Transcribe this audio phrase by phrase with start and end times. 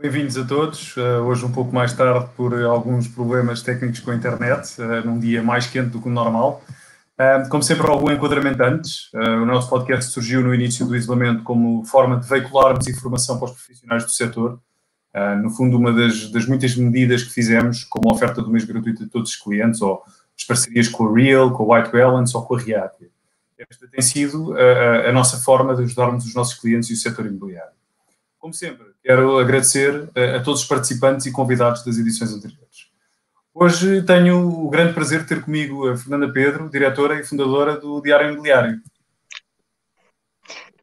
[0.00, 0.96] Bem-vindos a todos.
[0.96, 5.18] Uh, hoje, um pouco mais tarde, por alguns problemas técnicos com a internet, uh, num
[5.18, 6.64] dia mais quente do que o normal.
[7.18, 9.10] Uh, como sempre, algum enquadramento antes.
[9.12, 13.52] o nosso podcast surgiu no início do isolamento como forma de veicularmos informação para os
[13.52, 14.58] profissionais do setor.
[15.42, 19.04] no fundo, uma das, das, muitas medidas que fizemos, como a oferta do mês gratuito
[19.04, 20.02] a todos os clientes, ou
[20.34, 23.10] as parcerias com a Real, com a White Balance ou com a React.
[23.58, 27.26] Esta tem sido a, a nossa forma de ajudarmos os nossos clientes e o setor
[27.26, 27.74] imobiliário.
[28.38, 32.90] Como sempre, quero agradecer a, a todos os participantes e convidados das edições anteriores.
[33.52, 38.00] Hoje tenho o grande prazer de ter comigo a Fernanda Pedro, diretora e fundadora do
[38.00, 38.80] Diário Imobiliário.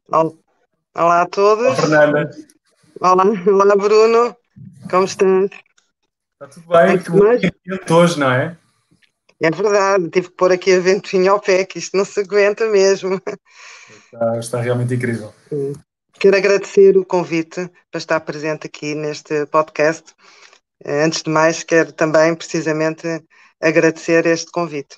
[0.09, 1.65] Olá a todos.
[1.65, 2.29] Olá, Fernanda.
[2.99, 4.35] Olá, olá Bruno.
[4.89, 5.49] Como estás?
[6.33, 7.51] Está tudo bem?
[7.67, 8.57] Muito hoje, não é?
[9.39, 12.65] É verdade, tive que pôr aqui a ventoinha ao pé, que isto não se aguenta
[12.67, 13.21] mesmo.
[14.05, 15.33] Está, está realmente incrível.
[15.47, 15.73] Sim.
[16.19, 20.13] Quero agradecer o convite para estar presente aqui neste podcast.
[20.83, 23.23] Eh, antes de mais, quero também, precisamente,
[23.61, 24.97] agradecer este convite.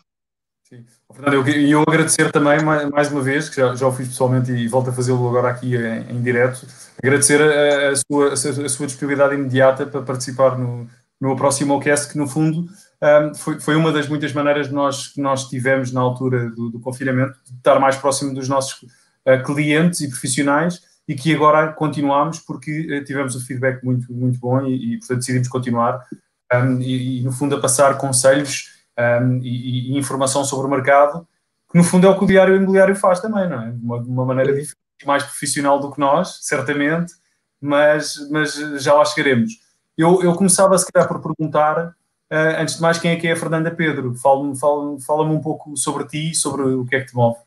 [0.63, 0.85] Sim.
[1.13, 4.67] Fernando, eu, eu, agradecer também, mais, uma vez, que já, já o fiz pessoalmente e
[4.69, 6.65] volto a fazê-lo agora aqui em, em direto,
[7.03, 10.87] agradecer a, a, sua, a, sua, disponibilidade imediata para participar no,
[11.19, 12.65] no próximo cast, que no fundo
[13.01, 16.69] um, foi, foi uma das muitas maneiras que nós, que nós tivemos na altura do,
[16.69, 21.73] do confinamento, de estar mais próximo dos nossos uh, clientes e profissionais e que agora
[21.73, 26.05] continuamos porque eh, tivemos um feedback muito, muito bom e, e portanto, decidimos continuar
[26.53, 31.27] um, e, e, no fundo, a passar conselhos um, e, e, informação sobre o mercado,
[31.71, 33.71] que no fundo é o que o Diário Imobiliário faz também, não é?
[33.71, 37.11] De uma, uma maneira diferente, mais profissional do que nós, certamente,
[37.59, 39.53] mas, mas já lá chegaremos.
[39.97, 43.31] Eu, eu começava, se calhar, por perguntar, uh, antes de mais, quem é que é
[43.31, 44.13] a Fernanda Pedro?
[44.13, 47.39] Fala-me fala, fala um pouco sobre ti, sobre o que é que te move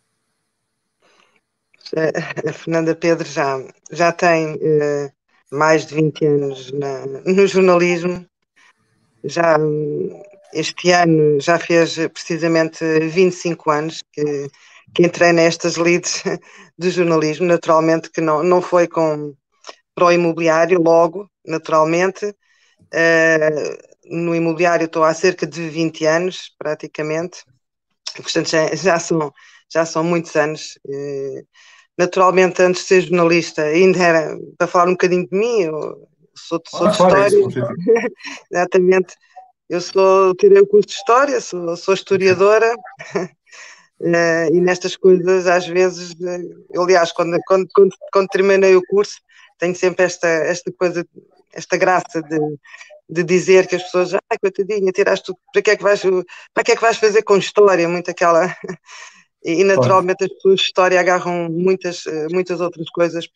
[2.47, 5.13] a Fernanda Pedro já, já tem uh,
[5.51, 8.27] mais de 20 anos na, no jornalismo,
[9.25, 9.59] já
[10.53, 14.49] este ano já fez precisamente 25 anos que,
[14.95, 16.23] que entrei nestas leads
[16.79, 19.35] de jornalismo, naturalmente que não, não foi com
[19.95, 22.27] para o imobiliário logo, naturalmente.
[22.27, 27.45] Uh, no imobiliário estou há cerca de 20 anos, praticamente,
[28.17, 29.33] portanto já, já, são,
[29.73, 30.79] já são muitos anos.
[31.99, 36.63] Naturalmente, antes de ser jornalista, ainda era para falar um bocadinho de mim, eu sou,
[36.67, 37.69] sou ah, de História.
[38.51, 39.15] Exatamente.
[39.69, 42.75] Eu sou, tirei o curso de História, sou, sou historiadora.
[44.01, 46.15] Uh, e nestas coisas, às vezes,
[46.71, 49.17] eu, aliás, quando, quando, quando, quando, terminei o curso,
[49.59, 51.07] tenho sempre esta, esta coisa,
[51.53, 52.39] esta graça de,
[53.09, 56.03] de dizer que as pessoas, ah, coitadinha, tiraste tudo, para que, é que vais,
[56.55, 57.89] para que é que vais fazer com história?
[57.89, 58.55] Muito aquela,
[59.45, 63.27] e naturalmente as pessoas de história agarram muitas, eh, muitas outras coisas,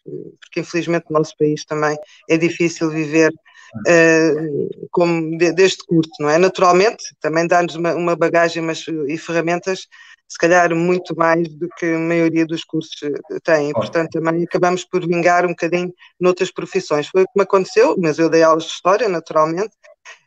[0.41, 1.97] porque infelizmente no nosso país também
[2.29, 3.33] é difícil viver
[3.75, 6.39] uh, como de, deste curso, não é?
[6.39, 9.89] Naturalmente, também dá-nos uma, uma, bagagem mas, e ferramentas,
[10.29, 14.85] se calhar muito mais do que a maioria dos cursos eh, tem, portanto também acabamos
[14.85, 17.09] por vingar um bocadinho noutras profissões.
[17.09, 19.71] Foi o que me aconteceu, mas eu dei aulas de história, naturalmente,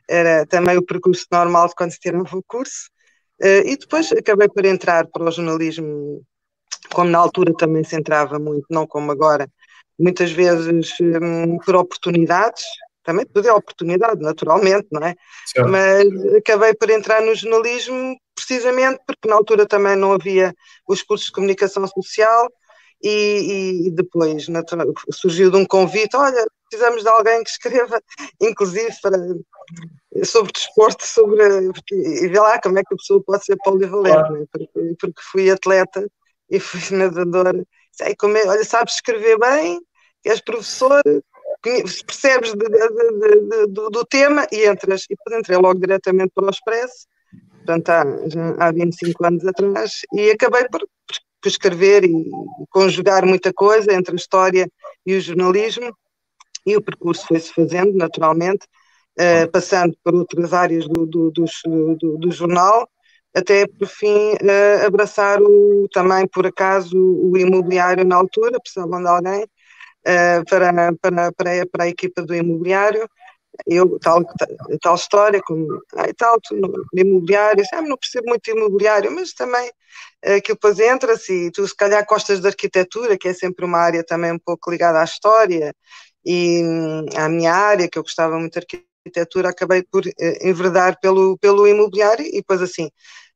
[0.07, 2.89] era também o percurso normal de quando se tirava o curso,
[3.41, 6.21] e depois acabei por entrar para o jornalismo,
[6.91, 9.49] como na altura também se entrava muito, não como agora,
[9.97, 12.63] muitas vezes um, por oportunidades,
[13.03, 15.15] também tudo é oportunidade, naturalmente, não é?
[15.69, 20.53] Mas acabei por entrar no jornalismo precisamente porque na altura também não havia
[20.87, 22.49] os cursos de comunicação social
[23.01, 24.47] e, e depois
[25.11, 28.01] surgiu de um convite, olha, precisamos de alguém que escreva,
[28.41, 29.17] inclusive para
[30.25, 31.43] sobre desporto, sobre
[31.91, 34.39] e vê lá como é que a pessoa pode ser polivalente, claro.
[34.39, 34.45] né?
[34.51, 36.09] porque, porque, fui atleta
[36.49, 37.65] e fui nadador.
[37.91, 39.79] Sei como é, olha, sabes escrever bem,
[40.25, 41.01] és professor,
[41.61, 45.03] percebes de, de, de, do, do, tema e entras.
[45.03, 47.07] E depois entrei logo diretamente para o Expresso,
[47.57, 52.29] portanto, há, há 25 anos atrás, e acabei por, por escrever e,
[52.69, 54.69] conjugar muita coisa entre a história
[55.05, 55.95] e o jornalismo,
[56.65, 58.65] e o percurso foi-se fazendo naturalmente
[59.19, 62.87] uh, passando por outras áreas do, do, do, do, jornal,
[63.35, 69.07] até por fim uh, abraçar o, também por acaso o imobiliário na altura, precisavam de
[69.07, 73.07] alguém uh, para, para, para, para a equipa do imobiliário.
[73.67, 74.23] Eu, tal,
[74.81, 79.33] tal história, como ai, tal, tu, no, imobiliário, ah, não percebo muito de imobiliário, mas
[79.33, 79.69] também
[80.23, 84.03] aquilo depois entra-se e tu se calhar costas de arquitetura, que é sempre uma área
[84.03, 85.73] também um pouco ligada à história
[86.25, 90.47] e hum, à minha área, que eu gostava muito de arquitetura arquitetura, acabei por eh,
[90.49, 92.89] enverdar pelo, pelo imobiliário e depois assim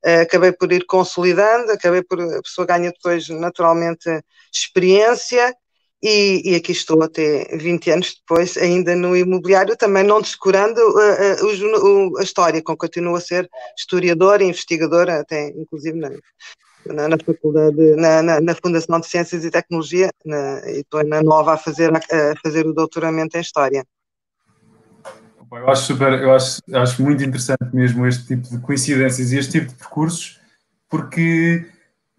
[0.06, 4.10] eh, acabei por ir consolidando, acabei por, a pessoa ganha depois naturalmente
[4.54, 5.56] experiência
[6.04, 12.14] e, e, aqui estou até 20 anos depois, ainda no imobiliário, também não descurando uh,
[12.14, 16.10] uh, a história, com continuo a ser historiadora investigadora, até inclusive na,
[16.88, 21.24] na, na faculdade, na, na, na, Fundação de Ciências e Tecnologia, na, e estou na
[21.24, 23.86] Nova a fazer, a fazer o doutoramento em História.
[25.52, 29.52] Eu acho super, eu acho, acho muito interessante mesmo este tipo de coincidências e este
[29.54, 30.42] tipo de percursos,
[30.90, 31.66] porque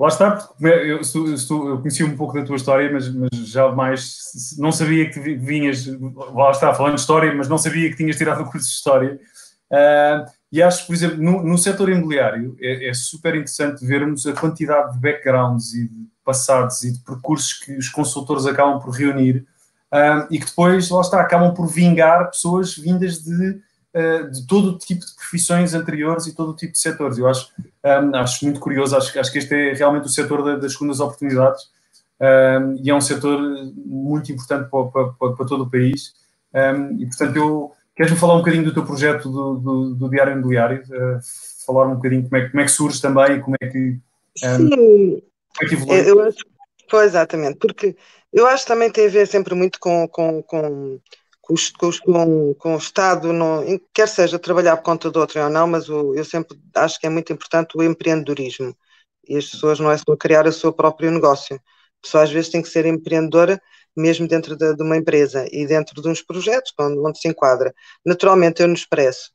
[0.04, 4.18] Lá está, eu, eu, eu conhecia um pouco da tua história, mas, mas jamais
[4.58, 5.86] não sabia que vinhas,
[6.34, 9.18] lá está, falando de história, mas não sabia que tinhas tirado o curso de história.
[9.72, 14.34] Uh, e acho, por exemplo, no, no setor imobiliário é, é, super interessante vermos a
[14.34, 19.46] quantidade de backgrounds e de passados e de percursos que os consultores acabam por reunir
[19.90, 23.58] uh, e que depois, lá está, acabam por vingar pessoas vindas de
[23.94, 27.18] uh, de todo o tipo de profissões anteriores e todo o tipo de setores.
[27.18, 27.50] Eu acho,
[27.84, 31.70] um, acho muito curioso, acho, acho que este é realmente o setor das segundas oportunidades
[32.20, 33.40] um, e é um setor
[33.74, 36.12] muito importante para, para, para todo o país.
[36.54, 40.32] Um, e, portanto, eu queres-me falar um bocadinho do teu projeto do, do, do Diário
[40.32, 40.82] Imobiliário?
[40.88, 41.20] Uh,
[41.64, 43.98] falar um bocadinho como é, como é que surge também, como é que,
[44.36, 45.22] Sim, como
[45.62, 46.10] é que evolui?
[46.10, 46.38] Eu acho,
[46.90, 47.96] pois, exatamente, porque
[48.32, 51.00] eu acho que também tem a ver sempre muito com, com, com
[51.46, 51.54] com,
[52.04, 53.62] com, com o Estado, no,
[53.92, 57.06] quer seja trabalhar por conta de outro ou não, mas o, eu sempre acho que
[57.06, 58.74] é muito importante o empreendedorismo.
[59.28, 61.56] E as pessoas não é só criar o seu próprio negócio.
[61.56, 61.60] A
[62.02, 63.60] pessoa às vezes tem que ser empreendedora
[63.96, 67.72] mesmo dentro de, de uma empresa e dentro de uns projetos onde, onde se enquadra.
[68.04, 69.30] Naturalmente, eu no Expresso,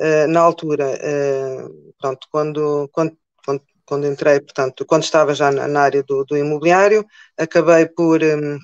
[0.00, 5.68] uh, na altura, uh, pronto, quando, quando, quando, quando, entrei, portanto, quando estava já na,
[5.68, 7.04] na área do, do imobiliário,
[7.38, 8.22] acabei por...
[8.22, 8.58] Um,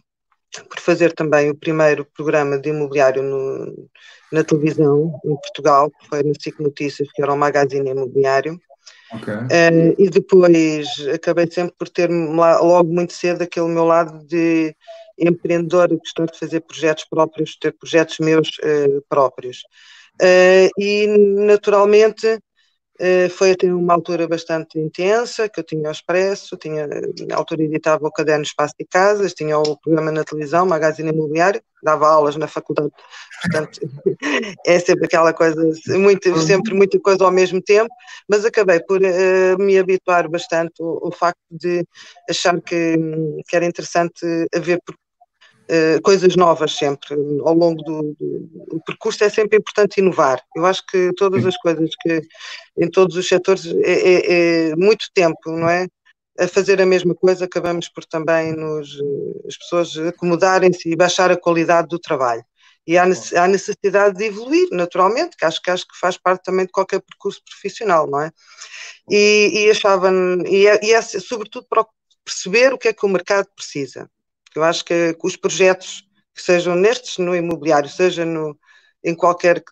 [0.65, 3.89] por fazer também o primeiro programa de imobiliário no,
[4.33, 8.61] na televisão em Portugal, que foi no SIC Notícias, que era o magazine imobiliário.
[9.15, 9.35] Okay.
[9.35, 14.75] Uh, e depois acabei sempre por ter logo muito cedo aquele meu lado de
[15.19, 19.59] empreendedor, gostar de fazer projetos próprios, ter projetos meus uh, próprios.
[20.21, 21.07] Uh, e
[21.47, 22.39] naturalmente
[23.31, 26.87] foi até uma altura bastante intensa, que eu tinha o Expresso, tinha,
[27.29, 31.61] na altura editava o caderno Espaço de Casas, tinha o programa na televisão, Magazine Imobiliário,
[31.83, 32.91] dava aulas na faculdade,
[33.43, 33.81] portanto
[34.67, 36.41] é sempre aquela coisa, muito, uhum.
[36.41, 37.93] sempre muita coisa ao mesmo tempo,
[38.29, 41.87] mas acabei por uh, me habituar bastante ao, ao, facto de
[42.29, 42.97] achar que,
[43.47, 44.81] que era interessante haver
[45.69, 47.13] Uh, coisas novas sempre
[47.45, 50.41] ao longo do, do, percurso é sempre importante inovar.
[50.55, 52.23] Eu acho que todas as coisas que
[52.79, 55.89] em todos os setores é, é, é muito tempo, não é?
[56.39, 58.97] A fazer a mesma coisa acabamos por também nos
[59.49, 62.45] as pessoas acomodarem-se e baixar a qualidade do trabalho.
[62.87, 66.67] E há, há necessidade de evoluir, naturalmente, que acho, que acho que faz parte também
[66.67, 68.31] de qualquer percurso profissional, não é?
[69.11, 70.13] E, e achava,
[70.49, 71.85] e é, e é sobretudo para
[72.25, 74.09] perceber o que é que o mercado precisa
[74.59, 76.05] eu acho que, os projetos
[76.35, 78.59] que sejam nestes, no imobiliário, seja no,
[79.03, 79.63] em qualquer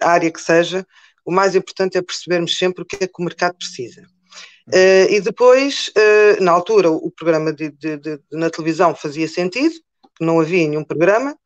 [0.00, 0.86] área que seja,
[1.24, 4.02] o mais importante é percebermos sempre o que é que o mercado precisa.
[4.68, 9.74] Uh, e depois, uh, na altura, o programa de, de, de, na televisão fazia sentido,
[10.20, 11.36] não havia nenhum programa,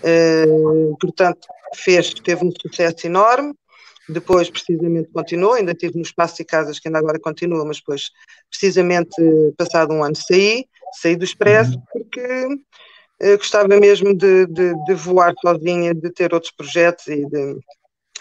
[0.00, 3.54] uh, portanto, fez, teve um sucesso enorme.
[4.08, 5.54] Depois, precisamente, continuou.
[5.54, 8.10] Ainda estive no Espaço e Casas, que ainda agora continua, mas depois,
[8.50, 9.14] precisamente,
[9.56, 11.82] passado um ano, saí saí do Expresso uhum.
[11.92, 12.46] porque
[13.22, 17.58] uh, gostava mesmo de, de, de, voar sozinha, de ter outros projetos e de,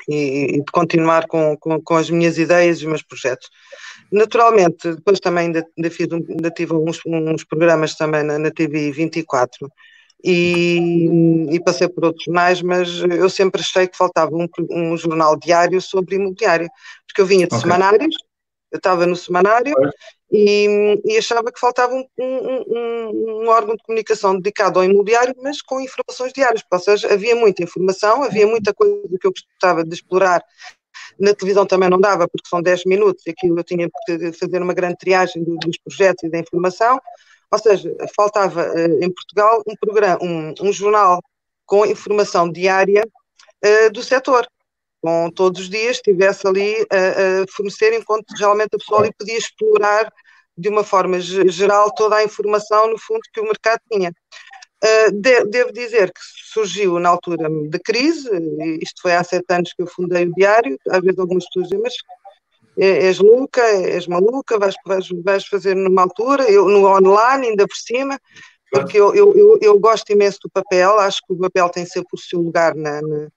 [0.08, 3.50] e, e de continuar com, com, com, as minhas ideias e os meus projetos.
[4.12, 8.92] Naturalmente, depois também ainda, ainda, fiz, ainda tive uns, uns programas também na, na TV
[8.92, 9.70] 24
[10.24, 15.38] e, e, passei por outros jornais, mas eu sempre achei que faltava um, um jornal
[15.38, 16.68] diário sobre imobiliário,
[17.08, 17.60] porque eu vinha de okay.
[17.60, 18.16] semanários,
[18.72, 19.76] eu estava no semanário
[20.32, 25.62] e, e, achava que faltava um, um, um, órgão de comunicação dedicado ao imobiliário, mas
[25.62, 29.94] com informações diárias, ou seja, havia muita informação, havia muita coisa que eu gostava de
[29.94, 30.44] explorar.
[31.20, 34.62] Na televisão também não dava, porque são 10 minutos e aquilo eu tinha que fazer
[34.62, 37.00] uma grande triagem dos projetos e da informação.
[37.52, 41.24] Ou seja, faltava eh, em Portugal um, programa, um, um jornal
[41.66, 43.08] com informação diária
[43.64, 44.48] uh, do setor
[45.02, 49.38] com todos os dias estivesse ali a, a, fornecer, enquanto realmente a pessoa ali podia
[49.38, 50.12] explorar
[50.58, 54.12] de uma forma geral toda a informação, no fundo, que o mercado tinha.
[54.84, 56.20] Uh, de, devo dizer que
[56.52, 58.30] surgiu na altura de crise,
[58.82, 61.82] isto foi há sete anos que eu fundei o diário, às vezes algumas pessoas dizem,
[61.82, 61.94] mas
[62.78, 67.76] és louca, és maluca, vais, vais, vais fazer numa altura, eu no online ainda por
[67.76, 68.20] cima,
[68.72, 72.10] porque eu, eu, eu, eu gosto imenso do papel, acho que o papel tem sempre
[72.14, 73.28] o seu lugar na, na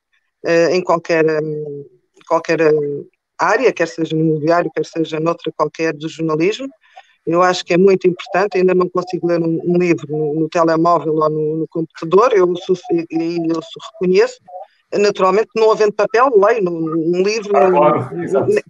[0.45, 1.85] eh, em qualquer, hum,
[2.27, 3.07] qualquer hum,
[3.39, 6.69] área, quer seja no imobiliário, quer seja noutra qualquer do jornalismo.
[7.27, 10.49] eu acho que é muito importante, ainda não consigo ler um, um livro no, no,
[10.49, 12.53] telemóvel ou no, no computador, eu,
[13.11, 13.61] e eu
[13.93, 14.41] reconheço,
[14.99, 18.11] naturalmente, não havendo papel, leio um livro ah, claro,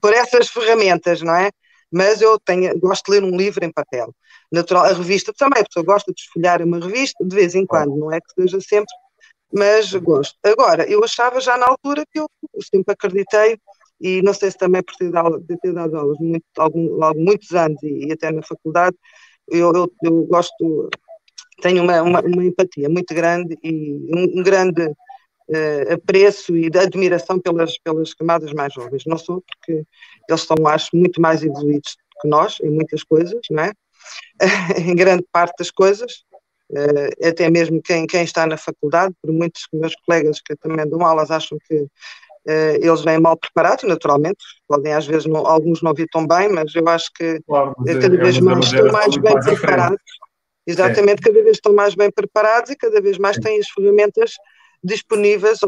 [0.01, 1.51] por essas ferramentas, não é?
[1.91, 4.15] Mas eu tenho, gosto de ler um livro em papel.
[4.53, 7.97] Natural, a revista também, a pessoa gosta de esfolhar uma revista de vez em quando,
[7.97, 8.95] não é que seja sempre,
[9.53, 10.37] mas gosto.
[10.45, 12.29] Agora, eu achava já na altura que eu
[12.61, 13.59] sempre acreditei,
[14.01, 17.53] e não sei se também por ter dado, ter dado aulas muito, algum, algum, muitos
[17.53, 18.97] anos e, e, até na faculdade,
[19.49, 20.89] eu, eu, eu gosto,
[21.61, 24.91] tenho uma, uma, uma, empatia muito grande e um, um grande
[25.51, 29.05] uh, apreço e de admiração pelas, pelas camadas mais jovens.
[29.07, 29.85] Não sou, porque
[30.29, 33.73] eles estão, acho, muito mais evoluídos que nós em muitas coisas, não é?
[34.79, 36.25] em grande parte das coisas,
[36.71, 41.05] uh, até mesmo quem, quem está na faculdade, por muitos meus colegas que também dão
[41.05, 41.87] aulas acham que
[42.49, 46.49] Uh, eles vêm mal preparados, naturalmente, podem às vezes, não, alguns não vir tão bem,
[46.49, 49.99] mas eu acho que claro, cada é, vez é mais estão mais bem preparados.
[50.67, 51.23] Exatamente, é.
[51.23, 54.33] cada vez estão mais bem preparados e cada vez mais têm as ferramentas
[54.83, 55.61] disponíveis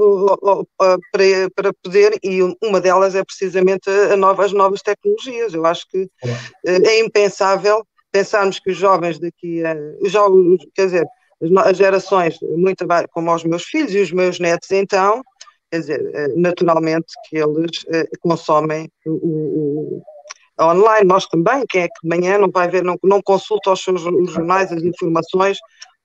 [1.12, 5.54] para, para poder, e uma delas é precisamente a as novas tecnologias.
[5.54, 6.08] Eu acho que
[6.64, 9.74] é, é impensável pensarmos que os jovens daqui a.
[10.00, 11.06] Os jovens, quer dizer,
[11.64, 15.22] as gerações, muito como os meus filhos e os meus netos, então,
[15.70, 20.02] quer dizer, eh, naturalmente que eles eh, consomem o, o,
[20.60, 23.82] online, nós também, quem é que de manhã não vai ver, não, não consulta os
[23.82, 25.58] seus os jornais, as informações,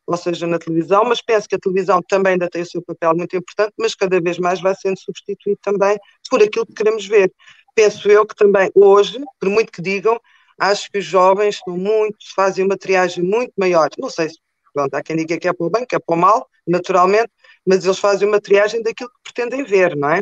[0.08, 3.14] ou seja, na televisão, mas penso que a televisão também ainda tem o seu papel
[3.14, 5.98] muito importante, mas cada vez mais vai sendo substituído também
[6.30, 7.32] por aquilo que queremos ver.
[7.76, 10.20] Penso eu que também hoje, por muito que digam,
[10.58, 13.90] acho que os jovens estão muito, fazem uma triagem muito maior.
[14.00, 14.38] Não sei se,
[14.74, 17.30] pronto, há quem diga que é para o bem, que é para o mal, naturalmente,
[17.66, 20.22] mas eles fazem uma triagem daquilo que pretendem ver, não é?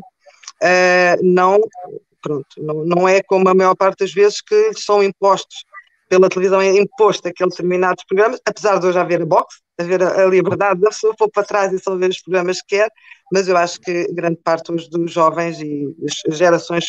[0.63, 1.61] Uh, não,
[2.21, 5.63] pronto, não, não é como a maior parte das vezes que são impostos
[6.15, 10.23] pela televisão é imposto aqueles determinados programas, apesar de hoje haver a box, haver a,
[10.23, 12.89] a liberdade da pessoa pôr para trás e só ver os programas que quer,
[13.31, 15.85] mas eu acho que grande parte hoje dos jovens e
[16.29, 16.85] as gerações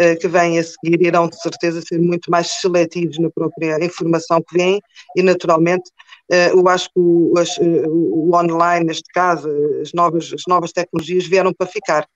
[0.00, 4.40] uh, que vêm a seguir irão de certeza ser muito mais seletivos na própria informação
[4.42, 4.80] que vêm
[5.14, 5.90] e naturalmente
[6.30, 9.48] eu acho que o, as, uh, o, online, neste caso,
[9.80, 12.06] as novas, as novas tecnologias vieram para ficar.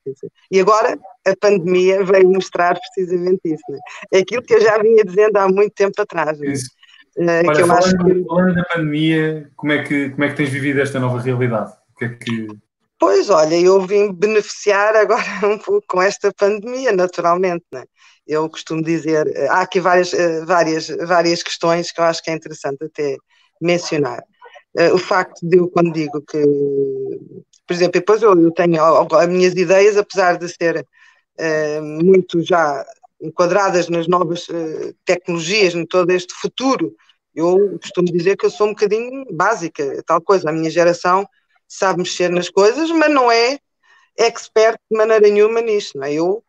[0.51, 3.63] E agora a pandemia veio mostrar precisamente isso.
[3.69, 3.79] Né?
[4.13, 6.39] É aquilo que eu já vinha dizendo há muito tempo atrás.
[6.39, 6.55] Né?
[7.19, 8.25] Olha, que eu falando, acho que...
[8.25, 11.73] falando da pandemia, como é, que, como é que tens vivido esta nova realidade?
[11.95, 12.49] O que é que...
[12.99, 17.85] Pois, olha, eu vim beneficiar agora um pouco com esta pandemia, naturalmente, né?
[18.27, 22.31] Eu costumo dizer, eh, há aqui várias, eh, várias, várias questões que eu acho que
[22.31, 23.17] é interessante até
[23.61, 24.23] mencionar.
[24.77, 26.43] Eh, o facto de eu, quando digo que,
[27.67, 30.87] por exemplo, depois eu, eu tenho as minhas ideias, apesar de ser
[31.81, 32.85] muito já
[33.23, 34.49] enquadradas nas novas
[35.05, 36.97] tecnologias, em todo este futuro
[37.39, 40.51] eu costumo dizer que eu sou um bocadinho básica, tal coisa.
[40.51, 41.25] A minha geração
[41.69, 43.61] sabe mexer nas coisas, mas não é
[44.17, 45.97] expert de maneira nenhuma nisto.
[45.97, 46.15] Não é?
[46.15, 46.43] Eu,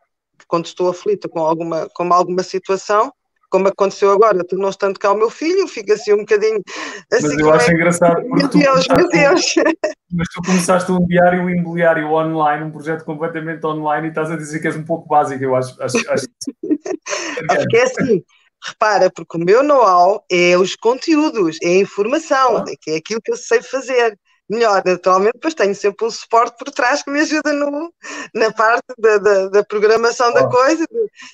[0.48, 3.12] quando estou aflita com alguma, com alguma situação,
[3.50, 6.62] como aconteceu agora, tu não estando cá o meu filho, fica assim um bocadinho
[7.12, 7.28] assim.
[7.28, 7.74] Mas eu acho é...
[7.74, 9.54] engraçado meu Deus, meu Deus.
[10.12, 14.60] mas tu começaste um diário imobiliário online, um projeto completamente online e estás a dizer
[14.60, 15.80] que és um pouco básico, eu acho.
[15.82, 16.26] acho, acho...
[17.46, 18.22] porque é assim,
[18.62, 22.64] Repara, porque o meu know-how é os conteúdos, é a informação, ah.
[22.80, 24.18] que é aquilo que eu sei fazer
[24.50, 24.82] melhor.
[24.84, 27.92] Naturalmente, depois tenho sempre um suporte por trás que me ajuda no,
[28.34, 30.84] na parte da, da, da programação da coisa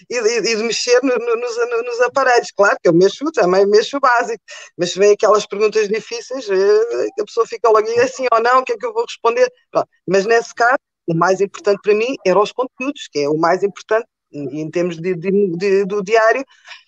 [0.08, 2.50] e, de, e de mexer no, no, nos, nos, aparelhos.
[2.52, 4.42] Claro que eu mexo também, mexo básico,
[4.76, 8.64] mas se vem aquelas perguntas difíceis, eh, a pessoa fica logo assim ou não, o
[8.64, 9.50] que é que eu vou responder?
[9.70, 9.88] Pronto.
[10.06, 13.62] Mas nesse caso, o mais importante para mim eram os conteúdos, que é o mais
[13.62, 16.44] importante em termos de, de, de, do diário,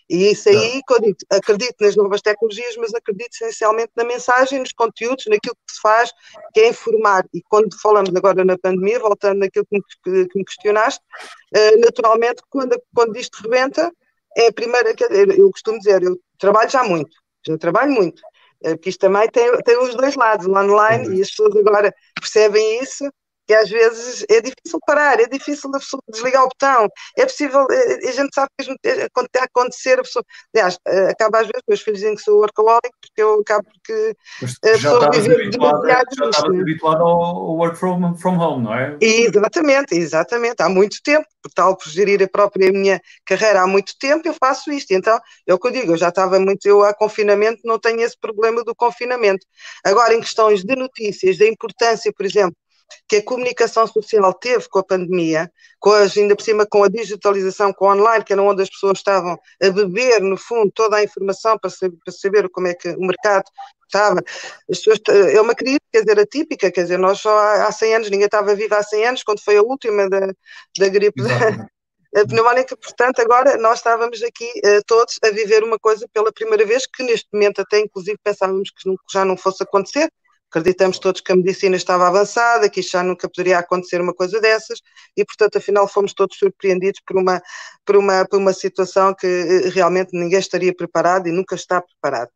[0.08, 5.26] e isso aí, acredito, acredito nas novas tecnologias, mas acredito essencialmente na mensagem, nos conteúdos,
[5.26, 6.10] naquilo que se faz,
[6.54, 7.26] que é informar.
[7.34, 11.00] E quando falamos agora na pandemia, voltando naquilo que me, que me questionaste,
[11.54, 13.92] uh, naturalmente, quando, quando isto rebenta,
[14.36, 14.94] é a primeira.
[15.36, 17.14] Eu costumo dizer, eu trabalho já muito,
[17.46, 18.20] já trabalho muito,
[18.64, 21.14] uh, porque isto também tem, tem os dois lados, o online, uhum.
[21.14, 23.04] e as pessoas agora percebem isso
[23.48, 26.86] que às vezes é difícil parar, é difícil a pessoa desligar o botão,
[27.16, 30.22] é possível, eh, a gente sabe que quando está a acontecer, a pessoa,
[30.54, 34.14] aliás, eh, acaba às vezes, meus filhos dizem que sou workaholic, porque eu acabo porque
[34.42, 38.98] a pessoa vive demasiado Já habituado ao work from, from home, não é?
[39.00, 43.94] Exatamente, exatamente, há muito tempo, por tal, por gerir a própria minha carreira há muito
[43.98, 46.84] tempo, eu faço isto, então, é o que eu digo, eu já estava muito, eu
[46.84, 49.46] a confinamento não tenho esse problema do confinamento.
[49.82, 52.54] Agora, em questões de notícias, da importância, por exemplo,
[53.08, 56.88] que a comunicação social teve com a pandemia, com as, ainda por cima com a
[56.88, 60.96] digitalização, com o online, que era onde as pessoas estavam a beber, no fundo, toda
[60.96, 63.44] a informação para saber, para saber como é que o mercado
[63.86, 64.22] estava.
[64.70, 64.98] As pessoas,
[65.32, 68.26] é uma crise, quer dizer, atípica, quer dizer, nós só há, há 100 anos, ninguém
[68.26, 70.20] estava vivo há 100 anos, quando foi a última da,
[70.78, 71.22] da gripe
[72.16, 76.64] a pneumónica, portanto, agora nós estávamos aqui uh, todos a viver uma coisa pela primeira
[76.64, 80.10] vez que neste momento até inclusive pensávamos que já não fosse acontecer,
[80.50, 84.40] Acreditamos todos que a medicina estava avançada, que isto já nunca poderia acontecer uma coisa
[84.40, 84.80] dessas,
[85.16, 87.42] e portanto, afinal, fomos todos surpreendidos por uma,
[87.84, 92.30] por uma, por uma situação que eh, realmente ninguém estaria preparado e nunca está preparado.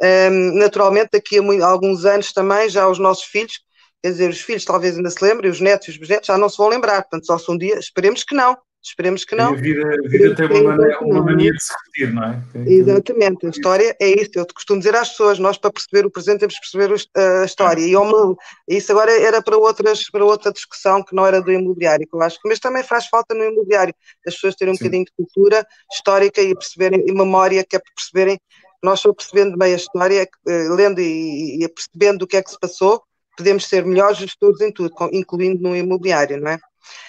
[0.00, 3.60] Um, naturalmente, daqui a, alguns anos também, já os nossos filhos,
[4.02, 6.48] quer dizer, os filhos talvez ainda se lembrem, os netos e os bisnetos já não
[6.48, 8.56] se vão lembrar, portanto, só se um dia, esperemos que não,
[8.88, 9.52] Esperemos que não.
[9.52, 12.42] a vida, a vida tem uma, maneira, uma mania de se repetir, não é?
[12.66, 14.30] Exatamente, a história é isso.
[14.34, 17.82] Eu costumo dizer às pessoas: nós, para perceber o presente, temos que perceber a história.
[17.82, 22.06] E ao isso agora era para, outras, para outra discussão que não era do imobiliário,
[22.08, 23.94] que eu acho que, mas também faz falta no imobiliário,
[24.26, 24.84] as pessoas terem um Sim.
[24.84, 28.40] bocadinho de cultura histórica e perceberem, e memória, que é para perceberem.
[28.82, 32.50] Nós só percebendo bem a história, eh, lendo e, e percebendo o que é que
[32.50, 33.02] se passou,
[33.36, 36.58] podemos ser melhores gestores em tudo, incluindo no imobiliário, não é?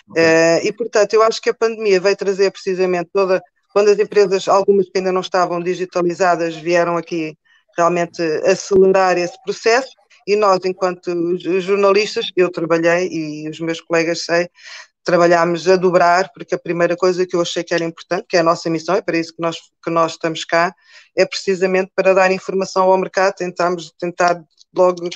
[0.09, 3.41] Uh, e, portanto, eu acho que a pandemia vai trazer precisamente toda.
[3.71, 7.38] Quando as empresas, algumas que ainda não estavam digitalizadas, vieram aqui
[7.77, 9.89] realmente acelerar esse processo,
[10.27, 14.50] e nós, enquanto jornalistas, eu trabalhei e os meus colegas sei,
[15.03, 18.41] trabalhámos a dobrar, porque a primeira coisa que eu achei que era importante, que é
[18.41, 20.74] a nossa missão, e para isso que nós, que nós estamos cá,
[21.17, 24.39] é precisamente para dar informação ao mercado, tentarmos tentar
[24.75, 25.09] logo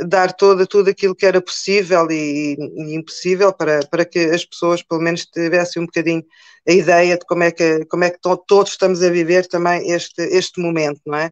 [0.00, 4.82] dar todo, tudo aquilo que era possível e, e, impossível para, para que as pessoas
[4.82, 6.24] pelo menos tivessem um bocadinho
[6.68, 9.90] a ideia de como é que, como é que to, todos estamos a viver também
[9.90, 11.30] este, este momento, não é?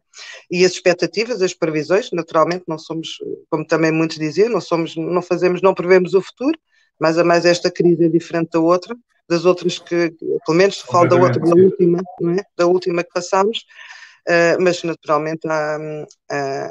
[0.50, 3.18] E as expectativas, as previsões, naturalmente não somos,
[3.50, 6.58] como também muitos diziam, não somos, não fazemos, não prevemos o futuro,
[6.98, 8.96] mas a mais esta crise é diferente da outra,
[9.28, 10.14] das outras que,
[10.46, 12.42] pelo menos falo da outra, da última, não é?
[12.56, 13.64] Da última que passámos,
[14.60, 15.78] mas naturalmente há,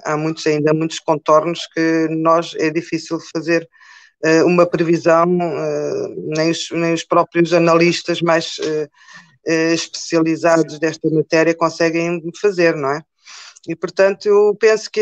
[0.04, 3.68] há muitos, ainda muitos contornos que nós é difícil fazer
[4.26, 5.26] uh, uma previsão,
[6.36, 8.58] nem os, nem, os, próprios analistas mais
[9.46, 13.02] especializados desta matéria conseguem fazer, não é?
[13.68, 15.02] E portanto eu penso que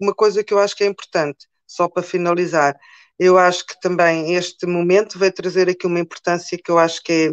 [0.00, 2.76] uma coisa que eu acho que é importante, só para finalizar,
[3.18, 7.12] eu acho que também este momento vai trazer aqui uma importância que eu acho que
[7.12, 7.32] é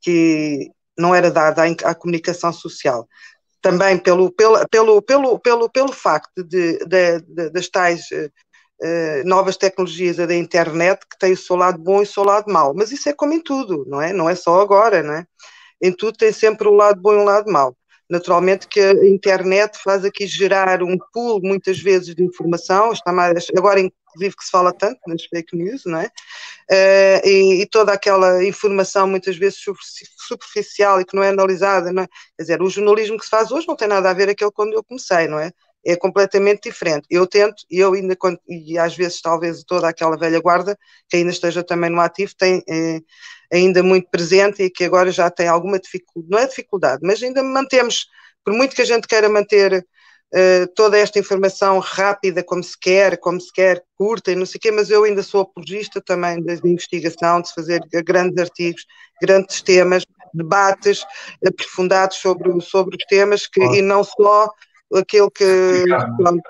[0.00, 3.06] que não era dada à, à comunicação social
[3.60, 9.56] também pelo, pelo, pelo, pelo, pelo, pelo facto de, de, de das tais uh, novas
[9.56, 12.72] tecnologias da internet que tem o seu lado bom e o seu lado mau.
[12.74, 14.12] Mas isso é como em tudo, não é?
[14.12, 15.26] Não é só agora, não é?
[15.82, 17.76] Em tudo tem sempre o um lado bom e um lado mau.
[18.10, 23.46] Naturalmente que a internet faz aqui gerar um pool, muitas vezes, de informação, está mais,
[23.56, 26.06] agora inclusive que se fala tanto nas fake news, não é?
[26.70, 29.58] Uh, e, e, toda aquela informação muitas vezes
[30.18, 32.06] superficial e que não é analisada, não é?
[32.36, 34.74] Quer dizer, o jornalismo que se faz hoje não tem nada a ver aquele quando
[34.74, 35.50] eu comecei, não é?
[35.86, 37.06] É completamente diferente.
[37.08, 38.16] Eu tento, e eu ainda,
[38.48, 40.76] e às vezes talvez toda aquela velha guarda,
[41.08, 43.00] que ainda esteja também no ativo, tem eh,
[43.52, 47.42] ainda muito presente e que agora já tem alguma dificuldade, não é dificuldade, mas ainda
[47.42, 48.06] mantemos,
[48.44, 49.86] por muito que a gente queira manter
[50.74, 54.60] toda esta informação rápida como se quer, como se quer, curta e não sei o
[54.60, 58.84] quê, mas eu ainda sou apologista também da investigação, de fazer grandes artigos,
[59.20, 61.04] grandes temas, debates
[61.46, 64.50] aprofundados sobre, sobre os temas que, e não só
[64.94, 66.42] aquele que repicar, pronto,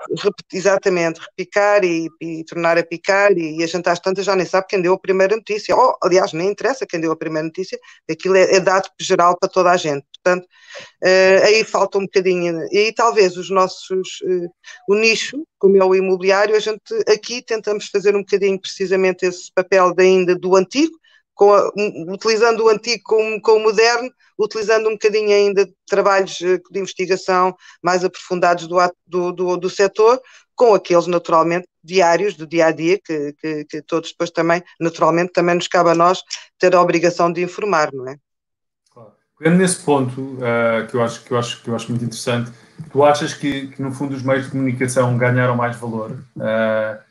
[0.53, 4.45] exatamente, repicar e, e, tornar a picar e, e a gente às tantas já nem
[4.45, 7.77] sabe quem deu a primeira notícia, ou aliás nem interessa quem deu a primeira notícia,
[8.09, 12.61] aquilo é, é dado geral para toda a gente, portanto uh, aí falta um bocadinho,
[12.71, 14.49] e aí talvez os nossos, uh,
[14.87, 19.51] o nicho, como é o imobiliário, a gente aqui tentamos fazer um bocadinho precisamente esse
[19.53, 20.97] papel de ainda do antigo,
[21.45, 21.71] a,
[22.07, 26.79] utilizando o antigo com, com o moderno, utilizando um bocadinho ainda de trabalhos eh, de
[26.79, 30.21] investigação mais aprofundados do, do, do, do setor,
[30.55, 35.31] com aqueles naturalmente diários, do dia a dia, que, que, que, todos depois também, naturalmente,
[35.31, 36.21] também nos cabe a nós
[36.57, 38.17] ter a obrigação de informar, não é?
[38.91, 39.13] Claro.
[39.39, 42.51] Nesse ponto, uh, que, eu acho, que, eu acho, que eu acho muito interessante,
[42.91, 46.11] tu achas que, que no fundo os meios de comunicação ganharam mais valor?
[46.35, 47.08] Uh,